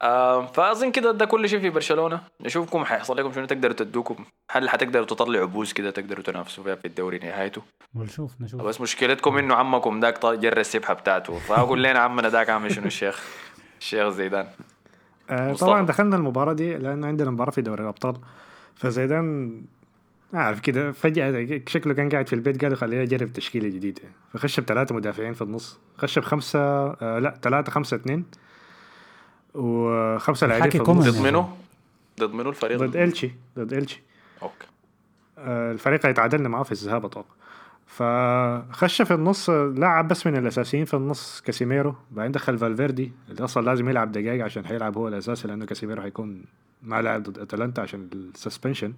[0.00, 2.20] فأظن كده ده كل شيء في برشلونة.
[2.40, 4.24] نشوفكم حيحصل لكم شنو تقدروا تدوكم.
[4.50, 7.62] هل حتقدروا تطلعوا بوز كده تقدروا تنافسوا فيها في الدوري نهايته؟
[7.94, 8.62] ونشوف نشوف.
[8.62, 11.38] بس مشكلتكم إنه عمكم داك طا- جرى السبحة بتاعته.
[11.38, 13.22] فأقول لنا عمنا داك عامل شنو الشيخ؟
[13.80, 14.46] الشيخ زيدان.
[15.30, 15.52] آه.
[15.52, 18.16] طبعا دخلنا المباراة دي لأن عندنا مباراة في دوري الأبطال.
[18.74, 19.62] فزيدان
[20.34, 24.02] عارف كده فجأة شكله كان قاعد في البيت قالوا خليني أجرب تشكيلة جديدة.
[24.34, 25.78] فخش بثلاثة مدافعين في النص.
[25.98, 28.24] خش بخمسة آه لا ثلاثة خمسة اثنين.
[29.56, 31.10] وخمسة لاعبين في حكي كومان.
[31.10, 31.46] ضد منو؟
[32.20, 34.02] ضد منو الفريق؟ ضد إلشي ضد إلشي
[34.42, 34.66] okay
[35.38, 37.36] آه، الفريق اللي تعادلنا معاه في الذهاب أتوقع
[37.86, 43.64] فخش في النص لعب بس من الأساسيين في النص كاسيميرو بعدين دخل فالفيردي اللي أصلا
[43.64, 46.44] لازم يلعب دقائق عشان حيلعب هو الأساسي لأنه كاسيميرو حيكون
[46.82, 48.92] ما لعب ضد أتلانتا عشان ال suspension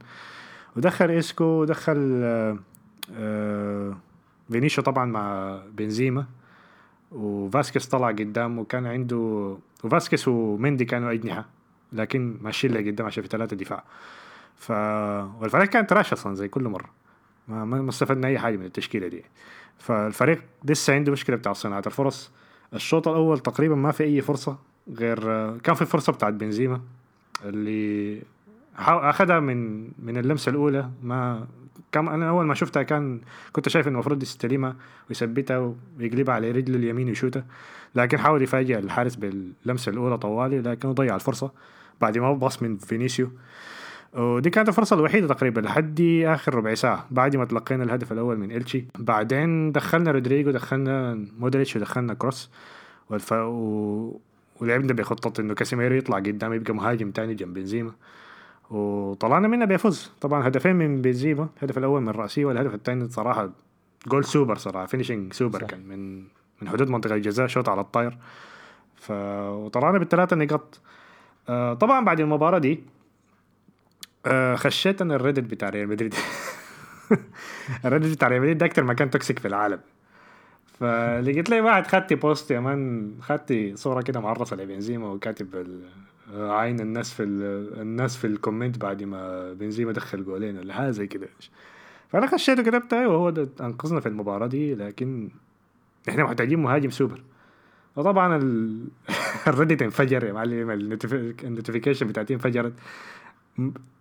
[0.77, 2.59] ودخل اسكو ودخل آه،
[3.17, 3.97] آه،
[4.51, 6.27] فينيشيو طبعا مع بنزيما
[7.13, 11.45] وفاسكيز طلع قدام وكان عنده وفاسكيز ومندي كانوا اجنحه
[11.93, 13.85] لكن ماشيين لقدام عشان في ثلاثة دفاع.
[14.57, 14.71] ف
[15.41, 16.91] والفريق كان trash أصلا زي كل مرة.
[17.49, 19.25] ما ما استفدنا أي حاجة من التشكيلة دي.
[19.79, 22.31] فالفريق لسه عنده مشكلة بتاع صناعة الفرص.
[22.75, 24.59] الشوط الأول تقريبا ما في أي فرصة
[24.99, 25.19] غير
[25.59, 26.81] كان في فرصة بتاعت بنزيما
[27.45, 28.23] اللي
[28.79, 30.91] أخذها من من اللمسة الأولى.
[31.03, 31.47] ما
[31.93, 33.21] كم أنا أول ما شفتها كان
[33.53, 34.77] كنت شايف إنه المفروض يستلمها
[35.09, 37.45] ويثبتها ويقلبها على رجله اليمين ويشوتها.
[37.95, 41.51] لكن حاول يفاجئ الحارس باللمسة الأولى طوالي لكنه ضيع الفرصة.
[42.01, 43.31] بعد ما باص من فينيسيو.
[44.15, 48.53] ودي كانت الفرصة الوحيدة تقريبا لحد آخر ربع ساعة بعد ما تلقينا الهدف الأول من
[48.53, 52.51] إلشي بعدين دخلنا رودريجو دخلنا مودريتش ودخلنا كروس.
[53.11, 53.33] والف...
[53.33, 54.17] و...
[54.61, 57.93] ولعبنا بخطة إنه كاسيميرو يطلع قدام يبقى مهاجم تاني جنب بنزيما.
[58.71, 63.51] وطلعنا منها بفوز طبعا هدفين من بنزيما الهدف الأول من رأسي والهدف الثاني صراحة
[64.09, 65.67] جول سوبر صراحة finishing super صح.
[65.67, 66.25] كان من
[66.63, 68.19] من حدود منطقة الجزاء شوط على الطاير.
[68.97, 69.11] ف...
[69.51, 70.81] وطلعنا بالثلاثة نقاط.
[71.49, 72.81] آه طبعا بعد المباراة دي
[74.27, 76.15] آه خشيت أنا ال Reddit بتاع ريال مدريد
[77.85, 79.81] ال Reddit بتاع ريال مدريد ده أكتر مكان toxic في العالم.
[80.81, 85.77] فلقيت لي واحد خاتي post يا man خاتي صورة كده معرصه لبنزيما وكاتب
[86.35, 90.91] عين الناس في ال- الناس في ال comment بعد ما بنزيما دخل جولين ولا حاجة
[90.91, 91.29] زي كده.
[92.09, 95.29] فأنا خشيت وكتبت أيوه هو ده أنقذنا في المباراة دي لكن
[96.09, 97.23] إحنا محتاجين مهاجم سوبر.
[97.97, 98.79] وطبعا ال...
[99.49, 102.73] ال Reddit انفجر يا معلم ال notification بتاعتي انفجرت.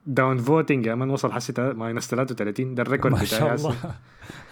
[0.06, 3.70] downvoting يا man وصل حسي تا- minus 33 ده ال record ما بتاعي شاء هسه.
[3.70, 3.96] الله.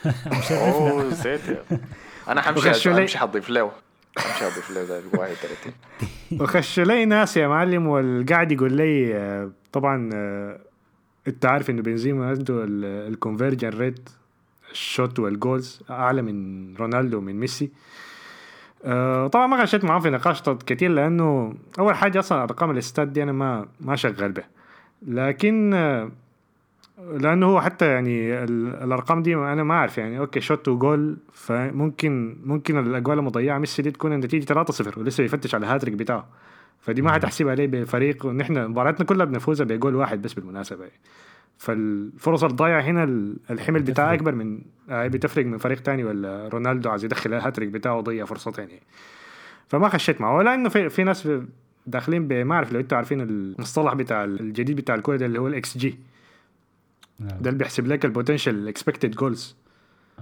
[0.40, 1.80] مشرفنا أوه.
[2.30, 3.72] أنا حمشي امشي حضيف له
[4.18, 5.74] امشي حضيف له ده 31
[6.42, 10.60] وخش لي ناس يا معلم والقاعد يقول لي آه، طبعا آه،
[11.28, 14.10] أنت عارف إنه بنزيما عنده ال conversion rate
[14.76, 17.72] ال shot وال goals أعلى من رونالدو ومن ميسي.
[18.86, 23.14] آه، طبعا ما خشيت معاه في نقاش كتير لأنه أول حاجة أصلا أرقام ال stats
[23.14, 24.48] دي أنا ما ما شغال بها
[25.08, 26.12] لكن آه،
[27.12, 31.18] لأنه هو حتى يعني ال- الأرقام دي أنا ما أعرف يعني okay shot و goal
[31.34, 36.28] فممكن ممكن الاجوال المضيعة ميسي دي تكون النتيجه 3-0 ولسه بيفتش على الهاتريك بتاعه.
[36.82, 41.00] فدي ما حتحسب عليه بفريق ونحن مباراتنا كلها بنفوزها بجول واحد بس بالمناسبة يعني.
[41.58, 44.20] فالفرص الضايعة هنا ال- الحمل بتاعها بتفرق.
[44.30, 48.70] أكبر من آه، بتفرق من فريق تاني ولا رونالدو عايز يدخل الهاتريك بتاعه وضيع فرصتين
[48.70, 48.82] يعني.
[49.68, 50.36] فما خشيت معه.
[50.38, 51.30] ولا إنه في, في ناس
[51.88, 55.48] داخلين ب- ما أعرف لو أنتوا عارفين المصطلح بتاع الجديد بتاع الكورة ده اللي هو
[55.48, 56.00] الاكس جي
[57.20, 57.42] نعم.
[57.42, 59.56] ده اللي بيحسب لك ال potential expected goals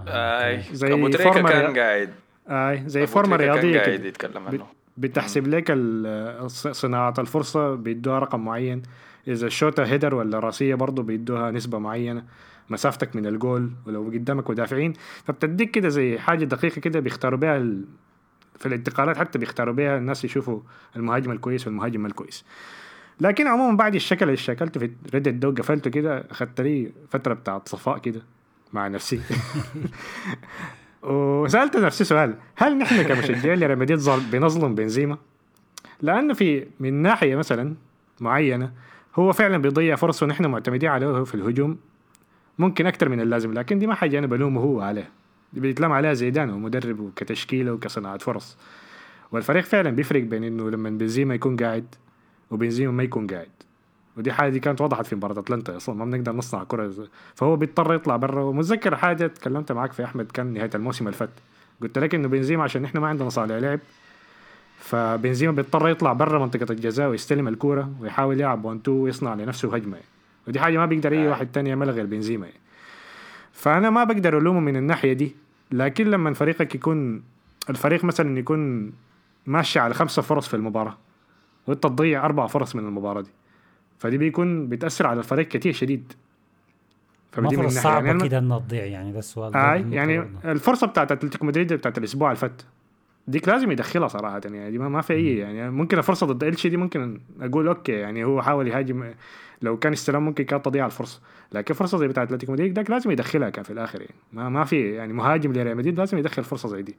[0.07, 0.61] أي.
[0.71, 2.09] زي أبو تريكة فورمر كان قاعد.
[2.49, 2.83] أي.
[2.89, 4.65] زي فورمه تريكة كان رياضية قاعد يتكلم عنه.
[4.97, 8.81] بتحسب لك ال- الص- صناعة الفرصة بيدوها رقم معين.
[9.27, 12.23] إذا الشوطة header ولا راسية برضه بيدوها نسبة معينة.
[12.69, 14.93] مسافتك من الجول ولو قدامك مدافعين.
[15.25, 17.85] فبتديك كده زي حاجة دقيقة كده بيختاروا بيها ال...
[18.59, 20.59] في الانتقالات حتى بيختاروا بيها الناس يشوفوا
[20.95, 22.45] المهاجم الكويس والمهاجم الكويس.
[23.21, 27.69] لكن عموما بعد الشكل اللي شكلته في ريدت ده وقفلته كده اخدت لي فترة بتاعت
[27.69, 28.21] صفاء كده
[28.73, 29.21] مع نفسي.
[31.03, 35.17] وسألت نفسي سؤال هل نحن كمشجعين لريال مدريد ظل- بنظلم بنزيما؟
[36.01, 37.75] لأنه في من ناحية مثلا
[38.21, 38.71] معينة
[39.15, 41.77] هو فعلا بيضيع فرص ونحن معتمدين عليه في الهجوم.
[42.59, 45.09] ممكن أكثر من اللازم لكن دي ما حاجة أنا بلومه هو عليه.
[45.53, 48.57] دي بيتلام عليها زيدان ومدرب وكتشكيلة وكصناعة فرص.
[49.31, 51.85] والفريق فعلا بيفرق بين إنه لما بنزيما يكون قاعد
[52.51, 53.47] وبنزيما ما يكون قاعد.
[54.17, 56.93] ودي حاجة دي كانت وضحت في مباراة أتلانتا أصلا ما بنقدر نصنع كرة.
[57.35, 58.43] فهو بيضطر يطلع برا.
[58.43, 61.29] ومتذكر حاجة تكلمت معاك في أحمد كان نهاية الموسم اللي فات.
[61.81, 63.79] قلت لك إنه بنزيما عشان إحنا ما عندنا صانع لعب
[64.79, 69.95] فبنزيما بيضطر يطلع برا منطقة الجزاء ويستلم الكورة ويحاول يلعب 1 2 ويصنع لنفسه هجمة.
[69.95, 70.07] يعني.
[70.47, 72.45] ودي حاجة ما بيقدر أي واحد تاني يعملها غير بنزيما.
[72.45, 72.59] يعني.
[73.53, 75.35] فأنا ما بقدر ألومه من الناحية دي
[75.71, 77.23] لكن لما فريقك يكون
[77.69, 78.91] الفريق مثلا يكون
[79.45, 80.97] ماشي على خمسة فرص في المباراة
[81.67, 83.29] وانت تضيع أربع فرص من المباراة دي.
[83.97, 86.13] فدي بيكون بتأثر على الفريق كتير شديد.
[87.37, 87.69] ما فدي من.
[87.69, 90.51] صعبة أنا- كده إنها تضيع يعني ده السؤال النقطة يعني برضه.
[90.51, 92.61] الفرصة بتاعت أتلتيكو مدريد بتاعت الأسبوع اللي فات
[93.27, 96.77] ديك لازم يدخلها صراحة يعني دي ما, في أي يعني ممكن الفرصة ضد إلشي دي
[96.77, 99.13] ممكن أقول أوكي يعني هو حاول يهاجم
[99.61, 101.21] لو كان استلام ممكن كانت تضيع الفرصة.
[101.51, 104.13] لكن فرصة زي بتاعت أتلتيكو مدريد داك لازم يدخلها كان في الآخر يعني.
[104.33, 106.95] ما, ما في يعني مهاجم لريال مدريد لازم يدخل فرصة زي دي.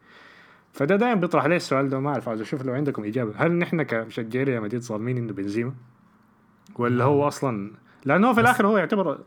[0.72, 3.32] فده دائما بيطرح لي السؤال ده ما أعرف عايز أشوف لو عندكم إجابة.
[3.36, 5.72] هل نحن كمشجعين ريال مدريد ظالمين إنه بنزيما؟
[6.78, 7.70] ولا هو أصلا
[8.04, 9.18] لأنه في الآخر هو يعتبر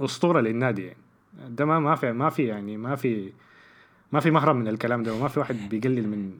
[0.00, 0.96] أسطورة للنادي يعني
[1.48, 3.32] ده ما ما في ما في يعني ما في
[4.12, 6.30] ما في مهرب من الكلام ده وما في واحد بيقلل من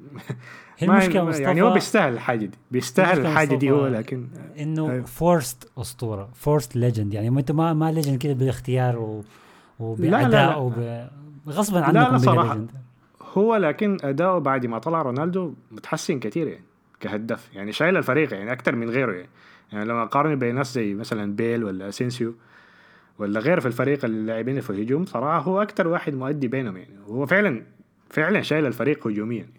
[0.78, 4.26] هي المشكلة يعني هو بيستاهل الحاجة دي بيستاهل الحاجة دي هو لكن
[4.58, 5.04] إنه أيوه.
[5.04, 9.22] فورست أسطورة فورست ليجند يعني ما أنت ما ما ليجند كده باختيار و...
[9.80, 9.84] لا، لا.
[9.84, 11.08] وبأداء وب...
[11.48, 12.54] غصبا لا، عنكم بقى صراحة.
[12.54, 12.74] legend.
[13.38, 16.64] هو لكن أداؤه بعد ما طلع رونالدو متحسن كثير يعني
[17.00, 19.28] كهداف يعني شايل الفريق يعني أكثر من غيره يعني
[19.72, 22.34] يعني لما أقارن بين ناس زي مثلا بيل ولا أسينسيو
[23.18, 26.98] ولا غيره في الفريق اللاعبين في الهجوم صراحة هو أكثر واحد مؤدي بينهم يعني.
[27.06, 27.62] هو فعلا
[28.10, 29.52] فعلا شايل الفريق هجوميا يعني.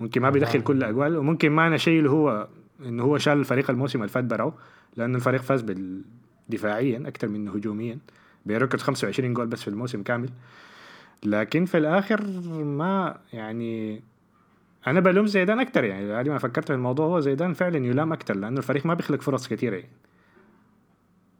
[0.00, 2.48] ممكن ما بيدخل كل الأجوال وممكن ما أنا شايله هو
[2.86, 4.54] انه هو شال الفريق الموسم اللي فات برعه
[4.96, 6.02] لأن الفريق فاز بال-
[6.48, 7.98] دفاعيا أكثر منه هجوميا
[8.46, 10.28] بركض 25 جول بس في الموسم كامل.
[11.24, 12.22] لكن في الآخر
[12.64, 14.02] ما يعني
[14.90, 18.36] أنا بلوم زيدان أكثر يعني بعد ما فكرت في الموضوع هو زيدان فعلا يلام أكثر
[18.36, 19.88] لأنه الفريق ما بيخلق فرص كثيره يعني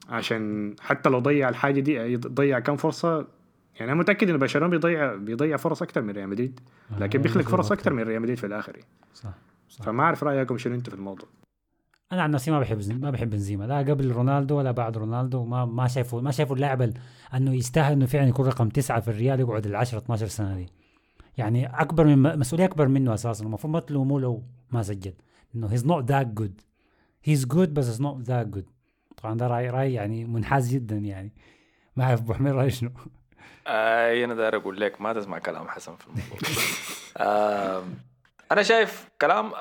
[0.08, 3.26] عشان حتى لو ضيع الحاجة دي ضيع كم فرصة
[3.80, 6.60] يعني أنا متأكد انه برشلونة بيضيع بيضيع فرص أكثر من ريال مدريد
[6.98, 7.72] لكن بيخلق فرص.
[7.72, 8.88] أكثر من ريال مدريد في الآخر يعني.
[9.14, 9.30] صح
[9.68, 11.28] صح فما أعرف رأيكم شنو أنتم في الموضوع
[12.12, 15.64] أنا عن نفسي ما بحب ما بحب بنزيما لا قبل رونالدو ولا بعد رونالدو ما
[15.64, 16.94] ما شايفه ما شايفه اللاعب ال-
[17.34, 20.68] أنه يستاهل إنه فعلا يكون رقم تسعة في الريال يقعد ال 10 12 سنة دي
[21.38, 23.44] يعني أكبر من مسؤولية أكبر منه أساسا.
[23.44, 25.12] المفروض ما تلوموه لو ما سجل.
[25.54, 26.60] إنه he's not that good
[27.24, 28.66] he's good بس he's not that good
[29.16, 31.32] طبعا ده راي رأي يعني منحاز جدا يعني.
[31.96, 32.90] ما أعرف أبو حميد راي شنو.
[33.66, 36.38] اي أنا داير أقول لك ما تسمع كلام حسن في الموضوع.
[37.78, 37.94] آم،
[38.52, 39.52] أنا شايف كلام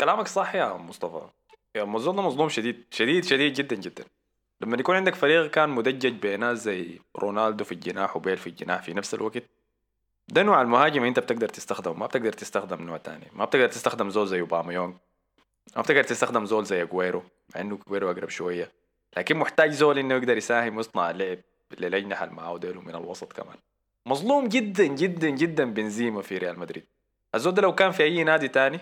[0.00, 1.28] كلامك صح يا مصطفى.
[1.76, 4.04] يا مظل مظلوم شديد شديد شديد جدا جدا.
[4.60, 8.94] لما يكون عندك فريق كان مدجج بناس زي رونالدو في الجناح وبيل في الجناح في
[8.94, 9.42] نفس الوقت
[10.28, 11.94] ده نوع المهاجم انت بتقدر تستخدمه.
[11.94, 13.26] ما بتقدر تستخدم نوع تاني.
[13.32, 14.94] ما بتقدر تستخدم زول زي اوباميونج
[15.76, 17.22] ما بتقدر تستخدم زول زي اجويرو
[17.54, 18.72] مع انه اجويرو اقرب شوية.
[19.16, 21.38] لكن محتاج زول انه يقدر يساهم ويصنع لعب
[22.32, 23.56] معاه ديل ومن الوسط كمان.
[24.06, 26.84] مظلوم جدا جدا جدا بنزيما في ريال مدريد.
[27.34, 28.80] الزول ده لو كان في أي نادي تاني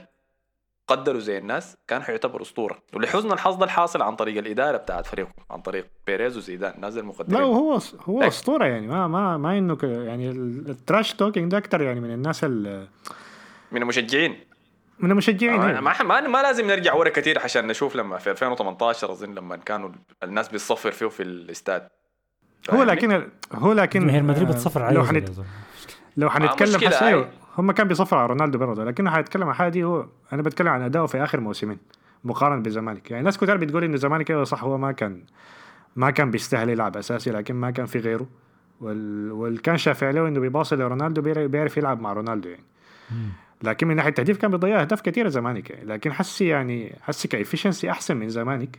[0.88, 5.28] قدروا زي الناس كان حيعتبر أسطورة ولحسن الحظ ده الحاصل عن طريق الإدارة بتاعت فريقه
[5.50, 9.58] عن طريق بيريز وزيدان ناس لا المقدرين وهو هو لكن- أسطورة يعني ما ما ما
[9.58, 12.88] إنه ك- يعني ال- ال trash talking ده أكثر يعني من الناس ال-
[13.72, 14.40] من المشجعين
[14.98, 15.80] من المشجعين ما, يعني.
[15.80, 19.90] ما, ما, ما لازم نرجع ورا كثير عشان نشوف لما في 2018 أظن لما كانوا
[20.22, 21.88] الناس بتصفر فيه في الاستاد
[22.70, 25.44] هو؟ لكن هو لكن جماهير مدريد آه، بتصفر لو عليه حنت يا زول.
[26.16, 27.08] لو حنتكلم مشكلة، حس أي.
[27.08, 30.68] أيوه هم كان بيصفروا على رونالدو برضه لكن حنتكلم عن حاجة دي هو أنا بتكلم
[30.68, 31.78] عن أداؤه في آخر موسمين
[32.24, 35.22] مقارنة بالزمالك يعني ناس كتير بتقول إنه الزمالك أيوه صح هو ما كان
[35.96, 38.26] ما كان بيستاهل يلعب أساسي لكن ما كان في غيره
[38.80, 39.32] وال...
[39.32, 42.64] والكان شافع له إنه بيباصي لرونالدو بيعرف يلعب مع رونالدو يعني.
[43.62, 45.84] لكن من ناحية التهديف كان بيضيع أهداف كثيره زمانك يعني.
[45.84, 48.78] لكن حسي يعني حسي كافشنسي أحسن من زمانك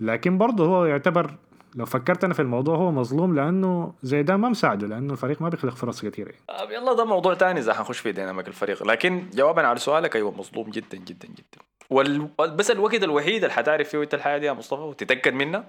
[0.00, 1.34] لكن برضه هو يعتبر
[1.76, 5.74] لو فكرت أنا في الموضوع هو مظلوم لأنه زيدان ما مساعده لأنه الفريق ما بيخلق
[5.74, 6.40] فرص كثيره يعني.
[6.50, 8.86] آه، يلا ده موضوع تاني إذا حنخش في ديناميك الفريق.
[8.86, 11.64] لكن جوابا على سؤالك أيوه مظلوم جدا جدا جدا.
[11.90, 12.28] وال...
[12.38, 15.68] بس الوقت الوحيد اللي حتعرف فيه انت الحاجة دي يا مصطفى وتتأكد منها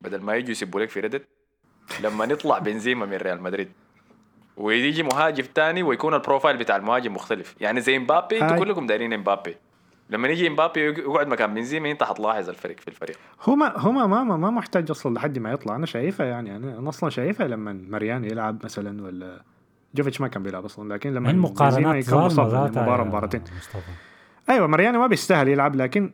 [0.00, 1.28] بدل ما يجوا يسيبوا لك في ريدت
[2.02, 3.72] لما نطلع بنزيما من ريال مدريد.
[4.56, 7.54] ويجي مهاجم تاني ويكون ال profile بتاع المهاجم مختلف.
[7.60, 8.58] يعني زي امبابي أنتوا.
[8.58, 9.56] كلكم دايرين امبابي
[10.10, 13.16] لما يجي امبابي يقعد مكان بنزيما انت حتلاحظ الفرق في الفريق.
[13.42, 15.76] هو ما هو ما ما, ما محتاج أصلا لحد ما يطلع.
[15.76, 19.42] أنا شايفها يعني أنا, أنا أصلا شايفها لما مريان يلعب مثلا ولا
[19.94, 23.42] جوفيتش ما كان بيلعب أصلا لكن لما المقارنات ذاتها مباراه مباراتين؟
[24.50, 26.10] أيوه مريانو ما بيستاهل يلعب لكن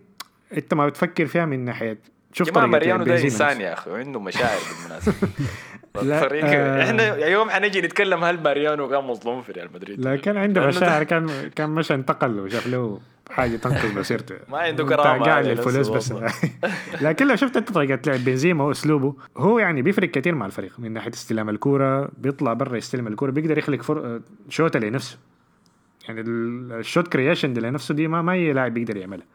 [0.56, 1.98] أنت ما بتفكر فيها من ناحية
[2.32, 3.60] شوف جماعة طريقة ماريانو ده إنسان.
[3.60, 5.14] يا أخي وعنده مشاعر بالمناسبة.
[6.02, 6.82] لا، الفريق آه.
[6.82, 11.50] إحنا يوم حنجي نتكلم هل ماريانو كان مظلوم في ريال مدريد؟ لكن عنده مشاعر كان
[11.56, 13.00] كان مشى انتقل وشاف له
[13.30, 14.34] حاجة تنقذ مسيرته.
[14.52, 16.14] ما عنده أنت كرامة قاعد للفلوس بس.
[17.02, 20.72] لكن لو شفت انت طريقة لعب بنزيما وأسلوبه هو يعني بيفرق كثير مع الفريق.
[20.80, 24.20] من ناحية استلام الكورة بيطلع برا يستلم الكورة بيقدر يخلق فر...
[24.48, 25.18] شوطه لنفسه.
[26.08, 29.26] يعني ال- الـ shot creation دي لنفسه دي ما ما أي لاعب بيقدر يعملها.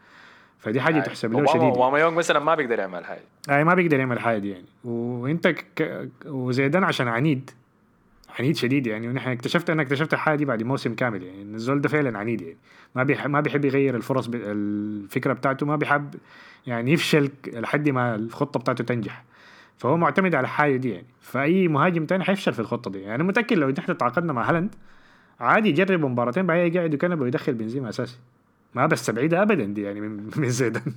[0.58, 1.62] فدي حاجة تحسب له شديد.
[1.76, 3.22] وما يونغ مثلا ما بيقدر يعمل حاجة.
[3.50, 4.64] أي ما بيقدر يعمل حاجة دي يعني.
[4.84, 6.08] وإنت ك...
[6.26, 7.50] وزيدان عشان عنيد
[8.38, 11.80] عنيد شديد يعني ونحن اكتشفت أنا اكتشفت الحاجة دي بعد موسم كامل يعني إن الزول
[11.80, 12.56] ده فعلا عنيد يعني.
[12.94, 13.26] ما بيح...
[13.26, 14.34] ما بيحب يغير الفرص ب...
[14.34, 16.14] الفكرة بتاعته ما بيحب
[16.66, 19.24] يعني يفشل لحد ما الخطة بتاعته تنجح.
[19.78, 21.06] فهو معتمد على الحاجة دي يعني.
[21.20, 23.14] فأي مهاجم تاني حيفشل في الخطة دي يعني.
[23.14, 24.74] أنا متأكد لو نحن تعاقدنا مع هالاند
[25.40, 28.18] عادي يجرب مباراتين بعدين يقعد كنبه ويدخل بنزيما أساسي.
[28.74, 30.92] ما بستبعدها ابدا دي يعني من من زيدان.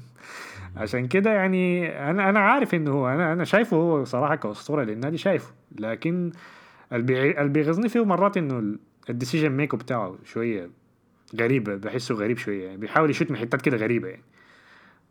[0.77, 5.17] عشان كده يعني أنا أنا عارف إنه هو أنا أنا شايفه هو صراحة كأسطورة للنادي
[5.17, 5.51] شايفه.
[5.79, 6.31] لكن
[6.93, 8.77] اللي بيغزني فيه مرات إنه
[9.09, 10.69] ال decision make بتاعه شوية
[11.39, 14.23] غريب بحسه غريب شوية يعني بيحاول يشوت من حتات كده غريبة يعني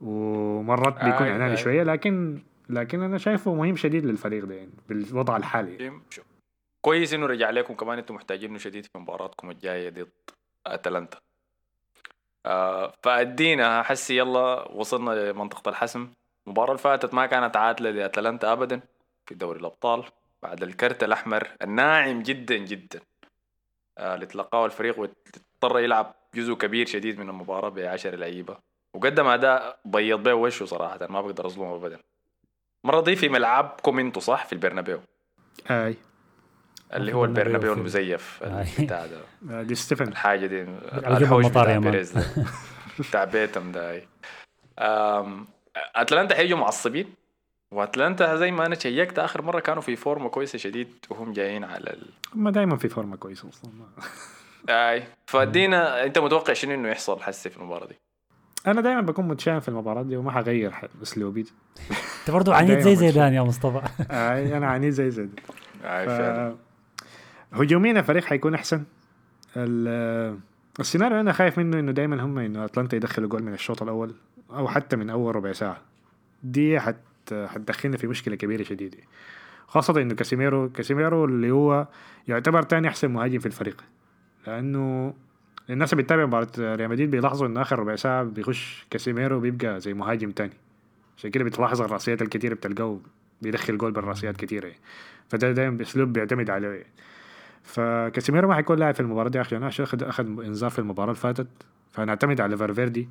[0.00, 1.56] ومرات بيكون آه، اناني آه.
[1.56, 6.00] شوية لكن لكن أنا شايفه مهم شديد للفريق ده يعني بالوضع الحالي يعني.
[6.10, 6.24] شوف.
[6.80, 10.08] كويس إنه رجع لكم كمان إنتم محتاجينه شديد في مباراتكم الجاية ضد
[10.66, 11.18] أتلانتا
[12.46, 16.08] آه فأدينا حسي يلا وصلنا لمنطقة الحسم
[16.46, 18.80] المباراة اللي فاتت ما كانت عادلة لأتلانتا ابدا
[19.26, 20.04] في دوري الأبطال
[20.42, 23.00] بعد الكرت الأحمر الناعم جدا جدا.
[23.98, 28.56] آه اللي تلقاه الفريق واضطر يلعب جزء كبير شديد من المباراة بعشر لعيبة.
[28.94, 31.98] وقدم أداء بيض بيه وشه صراحة ما بقدر أظلمه ابدا.
[32.84, 35.00] المره دي في ملعبكم أنتوا صح؟ في البرنابيو.
[35.70, 35.96] أي.
[36.94, 38.44] اللي هو البرنابيو المزيف.
[38.80, 39.20] بتاع ده.
[39.50, 40.08] آه، دي ستيفن.
[40.08, 41.90] الحاجة دي الحوش المطار بتاع يا man.
[41.90, 42.24] بيريز ده.
[43.08, 44.08] بتاع بيتم ده أي.
[44.78, 47.14] أم، أتلانتا حيجوا معصبين
[47.72, 51.32] وأتلانتا زي ما أنا check ت آخر مرة كانوا في form ة كويسة شديد وهم
[51.32, 52.06] جايين على ال...
[52.34, 53.70] هم دائما في form ة كويسة أصلا.
[54.68, 55.02] أي.
[55.26, 57.94] فادينا أنت متوقع شنو إنه يحصل حسي في المباراة دي؟
[58.66, 61.46] أنا دايما بكون متشائم في المباراة دي وما حغير اسلوبي
[62.20, 63.82] أنت برضه عنيد زي زيدان يا مصطفى.
[64.10, 65.32] أي أنا عنيد زي زي ده.
[65.84, 66.06] اي.
[66.06, 66.56] فعلا.
[67.52, 68.84] هجوميا الفريق حيكون أحسن.
[69.56, 70.38] ال-
[70.80, 74.14] السيناريو أنا خايف منه إنه دائما هم إنه أتلانتا يدخلوا جول من الشوط الأول
[74.50, 75.80] أو حتى من أول ربع ساعة.
[76.42, 76.96] دي حت
[77.34, 78.98] حتدخلنا في مشكلة كبيرة شديدة.
[79.66, 81.88] خاصة إنه كاسيميرو كاسيميرو اللي هو
[82.28, 83.84] يعتبر تاني أحسن مهاجم في الفريق.
[84.46, 85.14] لأنه
[85.70, 89.94] الناس اللي بتتابع مباراة ريال مدريد بيلاحظوا إنه آخر ربع ساعة بيخش كاسيميرو بيبقى زي
[89.94, 90.52] مهاجم تاني.
[91.18, 93.00] عشان كده بتلاحظ الرأسيات الكتيرة بتلقاه
[93.42, 94.66] بيدخل جول بالرأسيات كتيرة.
[94.66, 94.80] يعني.
[95.28, 96.68] فده دايما بأسلوب بيعتمد عليه.
[96.68, 96.86] يعني.
[97.62, 101.48] فكاسيميرو ما حيكون لاعب في المباراة دي عشان اخذ اخذ إنذار في المباراة اللي فاتت.
[101.92, 103.08] فنعتمد على فالفيردي.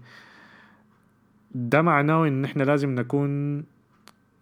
[1.55, 3.63] ده معناه إن إحنا لازم نكون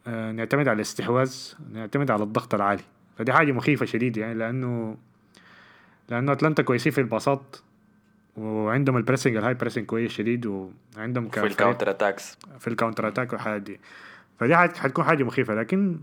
[0.07, 1.35] نعتمد على الاستحواذ
[1.73, 2.83] نعتمد على الضغط العالي.
[3.17, 4.97] فدي حاجة مخيفة شديد يعني لأنه
[6.09, 7.55] لأنه أتلانتا كويسين في الباصات
[8.37, 12.72] وعندهم ال pressing ال high pressing كويس شديد وعندهم في ال counter attacks في ال
[12.72, 13.79] counter attack والحاجات دي.
[14.39, 15.55] فدي حت- حتكون حاجة مخيفة.
[15.55, 15.99] لكن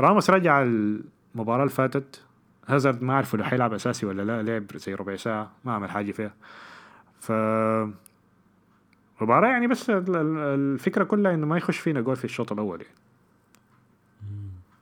[0.00, 2.22] راموس رجع المباراة اللي فاتت.
[2.66, 6.12] هازارد ما عرفوا لو حيلعب أساسي ولا لا لعب زي ربع ساعة ما عمل حاجة
[6.12, 6.34] فيها.
[7.20, 7.32] ف
[9.20, 12.80] مباراة يعني بس ال- ال- الفكرة كلها إنه ما يخش فينا جول في الشوط الأول
[12.82, 12.94] يعني.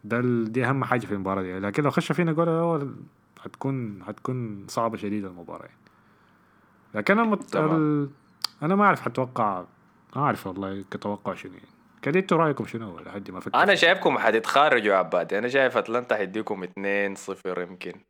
[0.08, 1.58] ده ال- دي أهم حاجة في المباراة دي.
[1.58, 2.96] لكن لو خش فينا جول الأول
[3.42, 5.78] هتكون هتكون صعبة شديدة المباراة يعني.
[6.94, 7.56] لكن أنا مت...
[7.56, 8.10] ال...
[8.62, 9.64] أنا ما أعرف حتوقع
[10.16, 11.66] ما أعرف والله كتوقع شنو يعني.
[12.02, 16.16] كده أنتوا رأيكم شنو لحد ما أفكر أنا شايفكم حتتخارجوا يا عباد أنا شايف أتلانتا
[16.16, 18.00] حيديكم 2 0 يمكن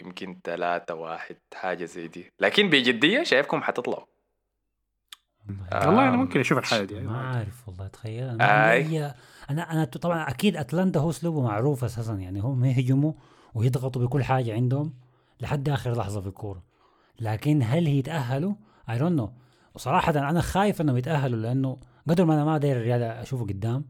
[0.00, 2.32] يمكن 3 1 حاجة زي دي.
[2.40, 4.04] لكن بجدية شايفكم حتطلعوا.
[5.72, 7.00] والله أنا ممكن أشوف الحالة دي.
[7.00, 7.18] ما.
[7.36, 7.88] عارف والله.
[7.88, 8.84] تخيل أنا آي.
[8.84, 9.14] هي
[9.50, 13.12] أنا أنا طبعا أكيد أتلانتا هو أسلوبه معروف أساسا يعني هم يهجموا
[13.54, 14.94] ويضغطوا بكل حاجة عندهم
[15.40, 16.62] لحد آخر لحظة في الكورة.
[17.20, 18.54] لكن هل يتأهلوا؟
[18.90, 19.32] I don't know
[19.74, 21.78] وصراحه أنا خايف إنهم يتأهلوا لأنه
[22.08, 23.84] قدر ما أنا ما داير الريال أشوفه قدام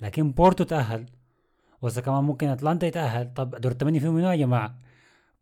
[0.00, 1.06] لكن بورتو تأهل.
[1.82, 4.74] وإذا كمان ممكن أتلانتا يتأهل طب دور الثمانيه فيهم منو يا جماعة؟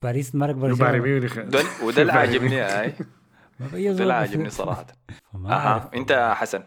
[0.03, 2.95] باريس مرق بايرن برشلونه وده اللي عاجبني هاي
[3.61, 4.87] ما ده اللي عاجبني صراحة.
[5.35, 6.63] أها أنت يا حسن.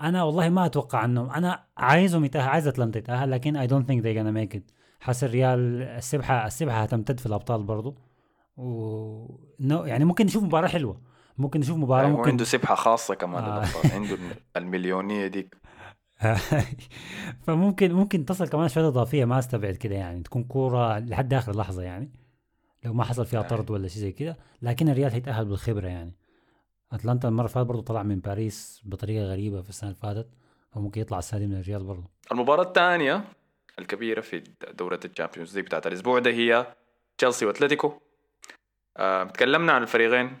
[0.00, 4.02] أنا والله ما أتوقع انهم أنا عايزهم يتاهل عايز اتلانتا يتاهل لكن I don't think
[4.02, 4.70] they're gonna make it
[5.00, 7.98] حاسس الريال السبحة السبحة هتمتد في الأبطال برضو.
[8.56, 9.26] و
[9.60, 11.00] no, يعني ممكن نشوف مباراة حلوة.
[11.38, 13.58] ممكن نشوف مباراة ممكن عنده سبحة خاصة كمان آه.
[13.58, 13.92] للأبطال.
[13.92, 14.18] عنده
[14.56, 15.56] المليونية ديك
[17.42, 20.22] فممكن ممكن تصل كمان شوية إضافية ما أستبعد كده يعني.
[20.22, 22.12] تكون كورة لحد آخر لحظة يعني.
[22.84, 24.36] لو ما حصل فيها طرد ولا شيء زي كده.
[24.62, 26.16] لكن الريال هيتأهل بالخبرة يعني.
[26.92, 30.28] أتلانتا المرة اللي فاتت برضه طلع من باريس بطريقة غريبة في السنة اللي فاتت
[30.74, 33.24] فممكن يطلع السنة دي من الريال برضه المباراة الثانية
[33.78, 36.74] الكبيرة في دورة ال Champions League بتاعت الأسبوع ده هي
[37.18, 37.92] تشيلسي وأتلتيكو.
[38.96, 40.36] آه، تكلمنا عن الفريقين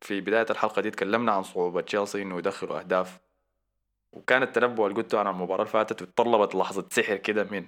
[0.00, 3.20] في بداية الحلقة دي تكلمنا عن صعوبة تشيلسي إنه يدخلوا أهداف.
[4.12, 7.66] وكان التنبؤ اللي قلته عن المباراة اللي فاتت وتطلبت لحظة سحر كده من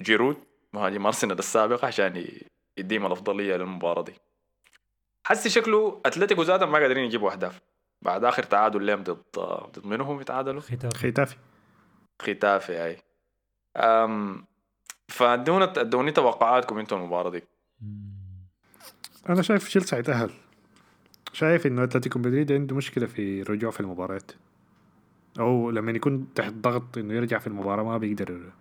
[0.00, 0.36] جيرود
[0.72, 2.42] مهاجم أرسنال السابق عشان ي-
[2.78, 4.12] يديهم الأفضلية للمباراة دي.
[5.24, 7.60] حسي شكله أتلتيكو زادا ما قادرين يجيبوا أهداف.
[8.02, 11.36] بعد آخر تعادل لهم ضد ضد منهم يتعادلوا؟ ختام ختافي.
[12.22, 12.96] ختافي أي.
[13.76, 14.44] أم
[15.08, 17.42] فادونا أدوني توقعاتكم أنتم المباراة دي.
[19.28, 20.30] أنا شايف تشيلسي هيتأهل.
[21.32, 24.32] شايف إنه أتلتيكو مدريد عنده مشكلة في الرجوع في المباريات.
[25.38, 28.52] أو لما يكون تحت ضغط إنه يرجع في المباراة ما بيقدر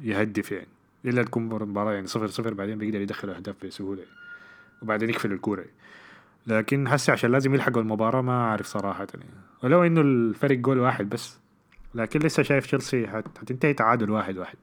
[0.00, 0.68] يهدف يعني.
[1.04, 4.21] إلا تكون مباراة يعني صفر صفر بعدين بيقدر يدخل أهداف بسهولة يعني.
[4.82, 5.64] وبعدين يقفل الكوره
[6.46, 9.30] لكن هسه عشان لازم يلحقوا المباراة ما أعرف صراحة يعني.
[9.64, 11.38] ولو إنه الفرق جول واحد بس
[11.94, 14.58] لكن لسه شايف تشيلسي حت- حتنتهي تعادل واحد واحد.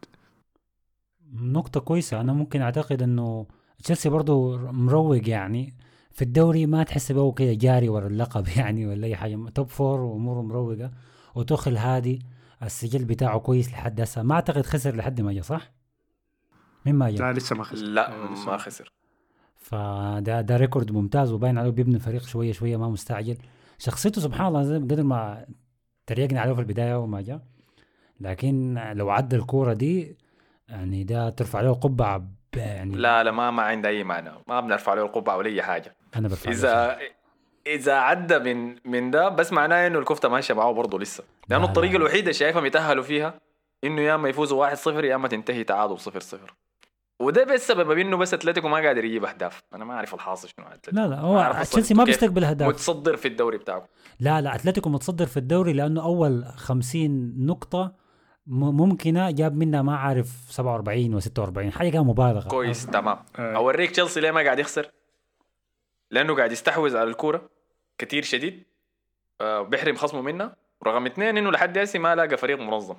[1.33, 2.21] نقطة كويسة.
[2.21, 3.45] أنا ممكن أعتقد إنه
[3.83, 5.73] تشيلسي برضو مروق يعني.
[6.11, 9.49] في الدوري ما تحس به كده جاري ورا اللقب يعني ولا أي حاجة.
[9.55, 10.91] توب فور وأموره مروقة.
[11.35, 12.19] وتوخل هادي.
[12.63, 14.23] السجل بتاعه كويس لحد هسه.
[14.23, 15.71] ما أعتقد خسر لحد ما جا صح؟
[16.85, 17.85] مين ما جا؟ لا لسه ما خسر.
[17.85, 18.91] لا ما خسر.
[19.59, 23.37] فده ده ريكورد ممتاز وباين عليه بيبني الفريق شوية شوية ما مستعجل.
[23.77, 25.45] شخصيته سبحان الله زي قدر ما
[26.07, 27.41] تريقنا عليه في البداية وما جاء.
[28.19, 30.17] لكن لو عدى الكورة دي
[30.69, 32.23] يعني ده ترفع له قبعة
[32.55, 35.95] يعني لا لا ما ما عنده أي معنى ما بنرفع له القبعة ولا أي حاجة.
[36.15, 36.97] أنا برفع اذا
[37.67, 41.23] إذا عدى من من ده بس معناه إنه الكفتة ماشية معاه برضه لسه.
[41.49, 41.97] لأنه لا، الطريقة لا.
[41.97, 43.33] الوحيدة شايفهم يتاهلوا فيها
[43.83, 46.37] إنه يا أما يفوزوا 1-0 يا أما تنتهي تعادل 0-0
[47.19, 49.63] وده بس سبب إنه بس أتلتيكو ما قادر يجيب أهداف.
[49.73, 50.65] أنا ما أعرف الحاصل شنو.
[50.91, 52.69] لا لا هو تشيلسي ما بيستقبل أهداف.
[52.69, 53.87] متصدر في الدوري بتاعه.
[54.19, 57.95] لا لا أتلتيكو متصدر في الدوري لأنه أول 50 نقطة
[58.47, 62.47] ممكنة جاب منها ما عارف 47 و 46 حاجة كان مبالغة.
[62.47, 63.17] كويس تمام.
[63.39, 63.55] آه.
[63.55, 64.91] أوريك تشيلسي ليه ما قاعد يخسر؟
[66.11, 67.49] لأنه قاعد يستحوذ على الكورة
[67.97, 68.63] كتير شديد.
[69.41, 70.55] آه، بيحرم خصمه منها.
[70.87, 72.95] رقم اثنين إنه لحد هسه ما لاقى فريق منظم.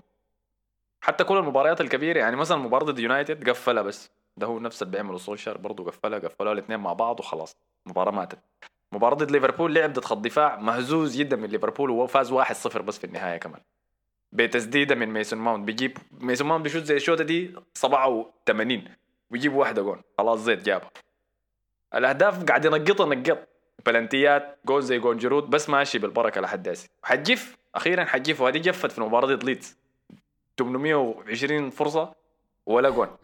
[1.01, 4.11] حتى كل المباريات الكبيرة يعني مثلا مباراة يونايتد قفلها بس.
[4.36, 8.38] ده هو نفس اللي بيعمله سولشار برضه قفلها قفلوها الاثنين مع بعض وخلاص المباراه ماتت.
[8.92, 13.05] مباراة ضد ليفربول لعب ضد خط دفاع مهزوز جدا من ليفربول وفاز 1-0 بس في
[13.05, 13.61] النهاية كمان.
[14.32, 18.84] بتسديدة من ميسون ماونت بيجيب ميسون ماونت بيشوت زي الشوطة دي 87
[19.30, 20.90] ويجيب واحدة جون خلاص زيت جابها.
[21.94, 23.38] الأهداف قاعد ينقطها نقط.
[23.86, 28.92] بلنتيات جول زي جون جيرود بس ماشي بالبركة لحد هسه حتجف أخيرا حتجف وهذه جفت
[28.92, 29.76] في مباراه ليدز.
[30.65, 32.15] 820 فرصة
[32.67, 33.17] ولا جون.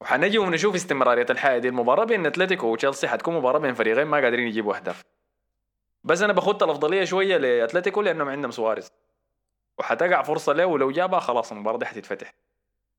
[0.00, 3.08] وحنجي ونشوف استمرارية الحياة دي المباراة بين أتلتيكو وتشيلسي.
[3.08, 5.04] حتكون مباراة بين فريقين ما قادرين يجيبوا أهداف.
[6.04, 8.92] بس أنا باخدت الأفضلية شوية لأتلتيكو لأنهم عندهم سواريز.
[9.78, 12.34] وحتقع فرصة له ولو جابها خلاص المباراة دي حتتفتح.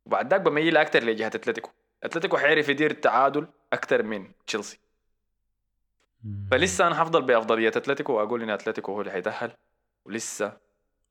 [0.05, 1.69] وبعد ذاك بميل أكثر لجهة أتلتيكو.
[2.03, 4.79] أتلتيكو حيعرف يدير التعادل أكثر من تشيلسي.
[6.51, 9.51] فلسه أنا حفضل بأفضلية أتلتيكو وأقول إن أتلتيكو هو اللي حيتأهل.
[10.05, 10.66] ولسه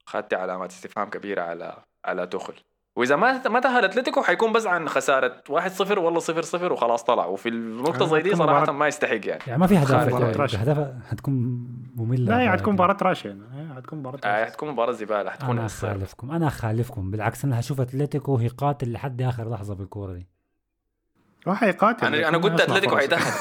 [0.07, 2.55] خدت علامات استفهام كبيرة على على توخل
[2.97, 7.27] وإذا ما ما تأهل أتلتيكو حيكون بس عن خسارة 1-0 ولا 0-0 وخلاص طلع.
[7.27, 9.41] وفي النقطة آه، زي دي صراحة ما يستحق يعني.
[9.47, 10.13] يعني ما في خارج.
[10.55, 10.71] يعني.
[10.71, 11.35] اهداف حتكون
[11.97, 13.43] مملة لا هي حتكون لكن مباراة راشة يعني.
[13.53, 14.45] هي حتكون مباراة آه.
[14.45, 15.91] حتكون مباراة زبالة حتكون أنا خسارة.
[15.91, 17.11] أخالفكم أنا أخالفكم.
[17.11, 20.27] بالعكس أنا هشوف أتلتيكو هي قاتل لحد آخر لحظة بالكورة دي.
[21.49, 22.97] هو حيقاتل أنا أنا قلت أتلتيكو.
[22.97, 23.33] حيتاهل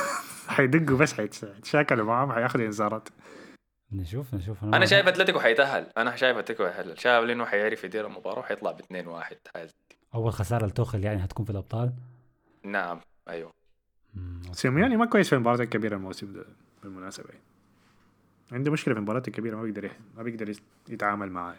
[0.48, 3.10] حيدقوا بس حيتشاكلوا معاهم حياخذوا إنذارات.
[3.92, 4.64] نشوف نشوف.
[4.64, 5.88] أنا شايف أتلتيكو حيتأهل.
[5.98, 9.72] أنا شايف أتلتيكو حيتاهل شايف انه حيعرف يدير المباراة وحيطلع ب 2-1 حاز
[10.16, 11.94] أول خسارة لتوخل يعني هتكون في الأبطال؟
[12.64, 13.00] نعم.
[13.30, 13.52] أيوه.
[14.52, 16.46] سيميوني ما كويس في المباريات الكبيرة الموسم ده
[16.84, 17.44] بالمناسبة يعني.
[18.52, 20.56] عنده مشكلة في المباريات الكبيرة ما بيقدر ما بيقدر
[20.90, 21.56] يتعامل معها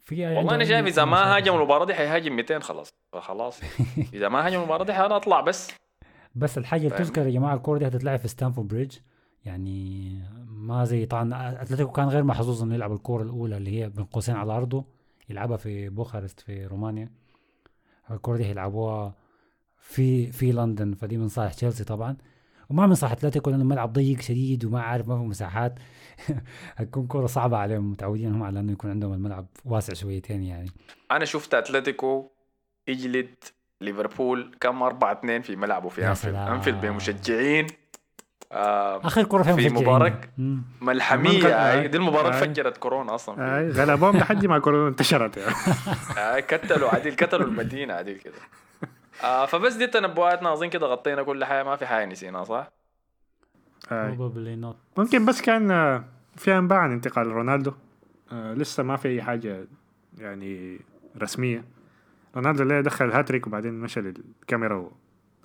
[0.00, 2.88] في والله أنا شايف إذا ما هاجم المباراة دي حيهاجم 200 خلاص.
[3.12, 3.60] فخلاص
[4.14, 5.72] إذا ما هاجم المباراة دي أنا اطلع بس.
[6.34, 8.98] بس الحاجة اللي؟ تذكر يا جماعة الكوره دي هتتلعب في ستانفورد بريدج
[9.44, 14.04] يعني ما زي طبعا أتلتيكو كان غير محظوظ إنه يلعب الكورة الأولى اللي هي بين
[14.04, 14.84] قوسين على أرضه
[15.28, 17.10] يلعبها في بوخارست في رومانيا.
[18.10, 19.14] الكورة دي هيلعبوها
[19.78, 22.16] في في لندن فدي من صالح تشيلسي طبعا.
[22.70, 25.74] وما من صالح أتلتيكو لأنه الملعب ضيق شديد وما عارف ما في مساحات.
[26.76, 30.70] هتكون كورة صعبة عليهم متعودين هم على إنه يكون عندهم الملعب واسع شويتين يعني.
[31.10, 32.30] أنا شفت أتلتيكو
[32.88, 33.34] يجلد
[33.80, 36.34] ليفربول كم؟ 4 2 في ملعبه في أنفيلد.
[36.34, 37.66] أنفيلد بمشجعين
[38.52, 39.60] آه آخر فيها في.
[40.38, 40.62] مم.
[40.80, 42.40] ملحمية كان- آه دي المباراة آه.
[42.40, 45.54] فجرت كورونا أصلا اي غلبوهم لحد ما كورونا انتشرت يعني
[46.18, 48.34] آه كتلوا عديل كتلوا المدينة عديل كده
[49.24, 52.70] آه فبس دي تنبؤاتنا اظن كده غطينا كل حاجة ما في حاجة نسيناها صح؟
[53.88, 54.76] Probably not.
[54.98, 56.04] ممكن بس كان آه،
[56.36, 57.72] في أنباء عن انتقال رونالدو
[58.32, 59.64] آه، لسه ما في أي حاجة
[60.18, 60.78] يعني
[61.22, 61.64] رسمية
[62.36, 64.90] رونالدو اللي دخل هاتريك وبعدين مشى للكاميرا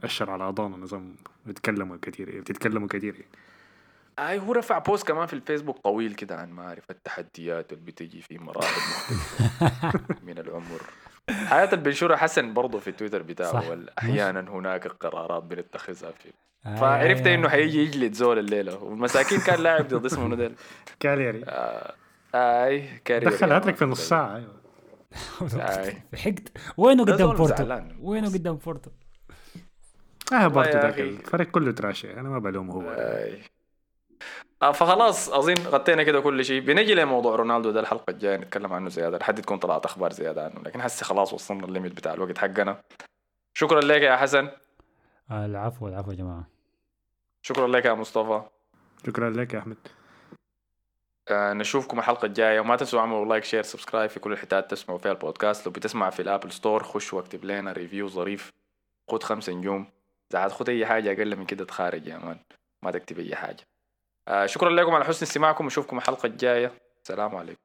[0.04, 1.16] وأشر على اضانه نظام
[1.48, 3.28] يتكلموا كثير بتتكلموا كثير يعني.
[4.20, 5.78] آه هو رفع بوست كمان في الفيسبوك.
[5.78, 10.82] طويل كده عن ما أعرف التحديات اللي بتجي في مراحل مختلفة من العمر.
[11.30, 13.22] حياة اللي بنشرها حسن برضه في تويتر.
[13.22, 16.34] بتاعه أحيانا هناك قرارات بنتخذها في
[16.66, 18.84] آه، فعرفت آه، إنه حيجي يجلد زول الليلة.
[18.84, 20.52] والمساكين كان لاعب ضد اسمه منو ده
[21.00, 21.94] كاليري آه
[22.36, 24.56] أي كارير دخل هاتريك في نص ساعة أيوه.
[26.16, 27.80] حقد وينه قدام بورتو.
[28.02, 28.92] وينه قدام بورتو؟
[30.34, 31.00] آه برضه ذاك.
[31.00, 32.82] الفريق كله trashy أنا ما بلوم هو.
[32.82, 33.42] آي.
[34.62, 36.62] آه فخلاص اظن غطينا كده كل شيء.
[36.62, 39.18] بنجي لموضوع رونالدو ده الحلقة الجاية نتكلم عنه زيادة.
[39.18, 40.62] لحد تكون طلعت أخبار زيادة عنه.
[40.66, 42.82] لكن هسه خلاص وصلنا ال limit بتاع الوقت حقنا.
[43.54, 44.50] شكرا لك يا حسن.
[45.32, 46.48] آه، العفو العفو يا جماعة.
[47.42, 48.42] شكرا لك يا مصطفى.
[49.08, 49.78] شكرا لك يا أحمد.
[51.30, 52.60] آه نشوفكم الحلقة الجاية.
[52.60, 54.72] وما تنسوا اعملوا like share subscribe في كل الحتات.
[54.72, 55.66] تسمعوا فيها البودكاست.
[55.66, 58.54] لو بتسمع في ال Apple Store خش واكتب لنا review ظريف.
[59.12, 59.95] خد خمسة نجوم.
[60.32, 62.40] إذا عاد خد أي حاجة أقل من كده تخارج يا man
[62.84, 63.64] ما تكتب أي حاجة.
[64.28, 66.72] آه شكرا لكم على حسن استماعكم ونشوفكم الحلقة الجاية.
[67.04, 67.65] السلام عليكم.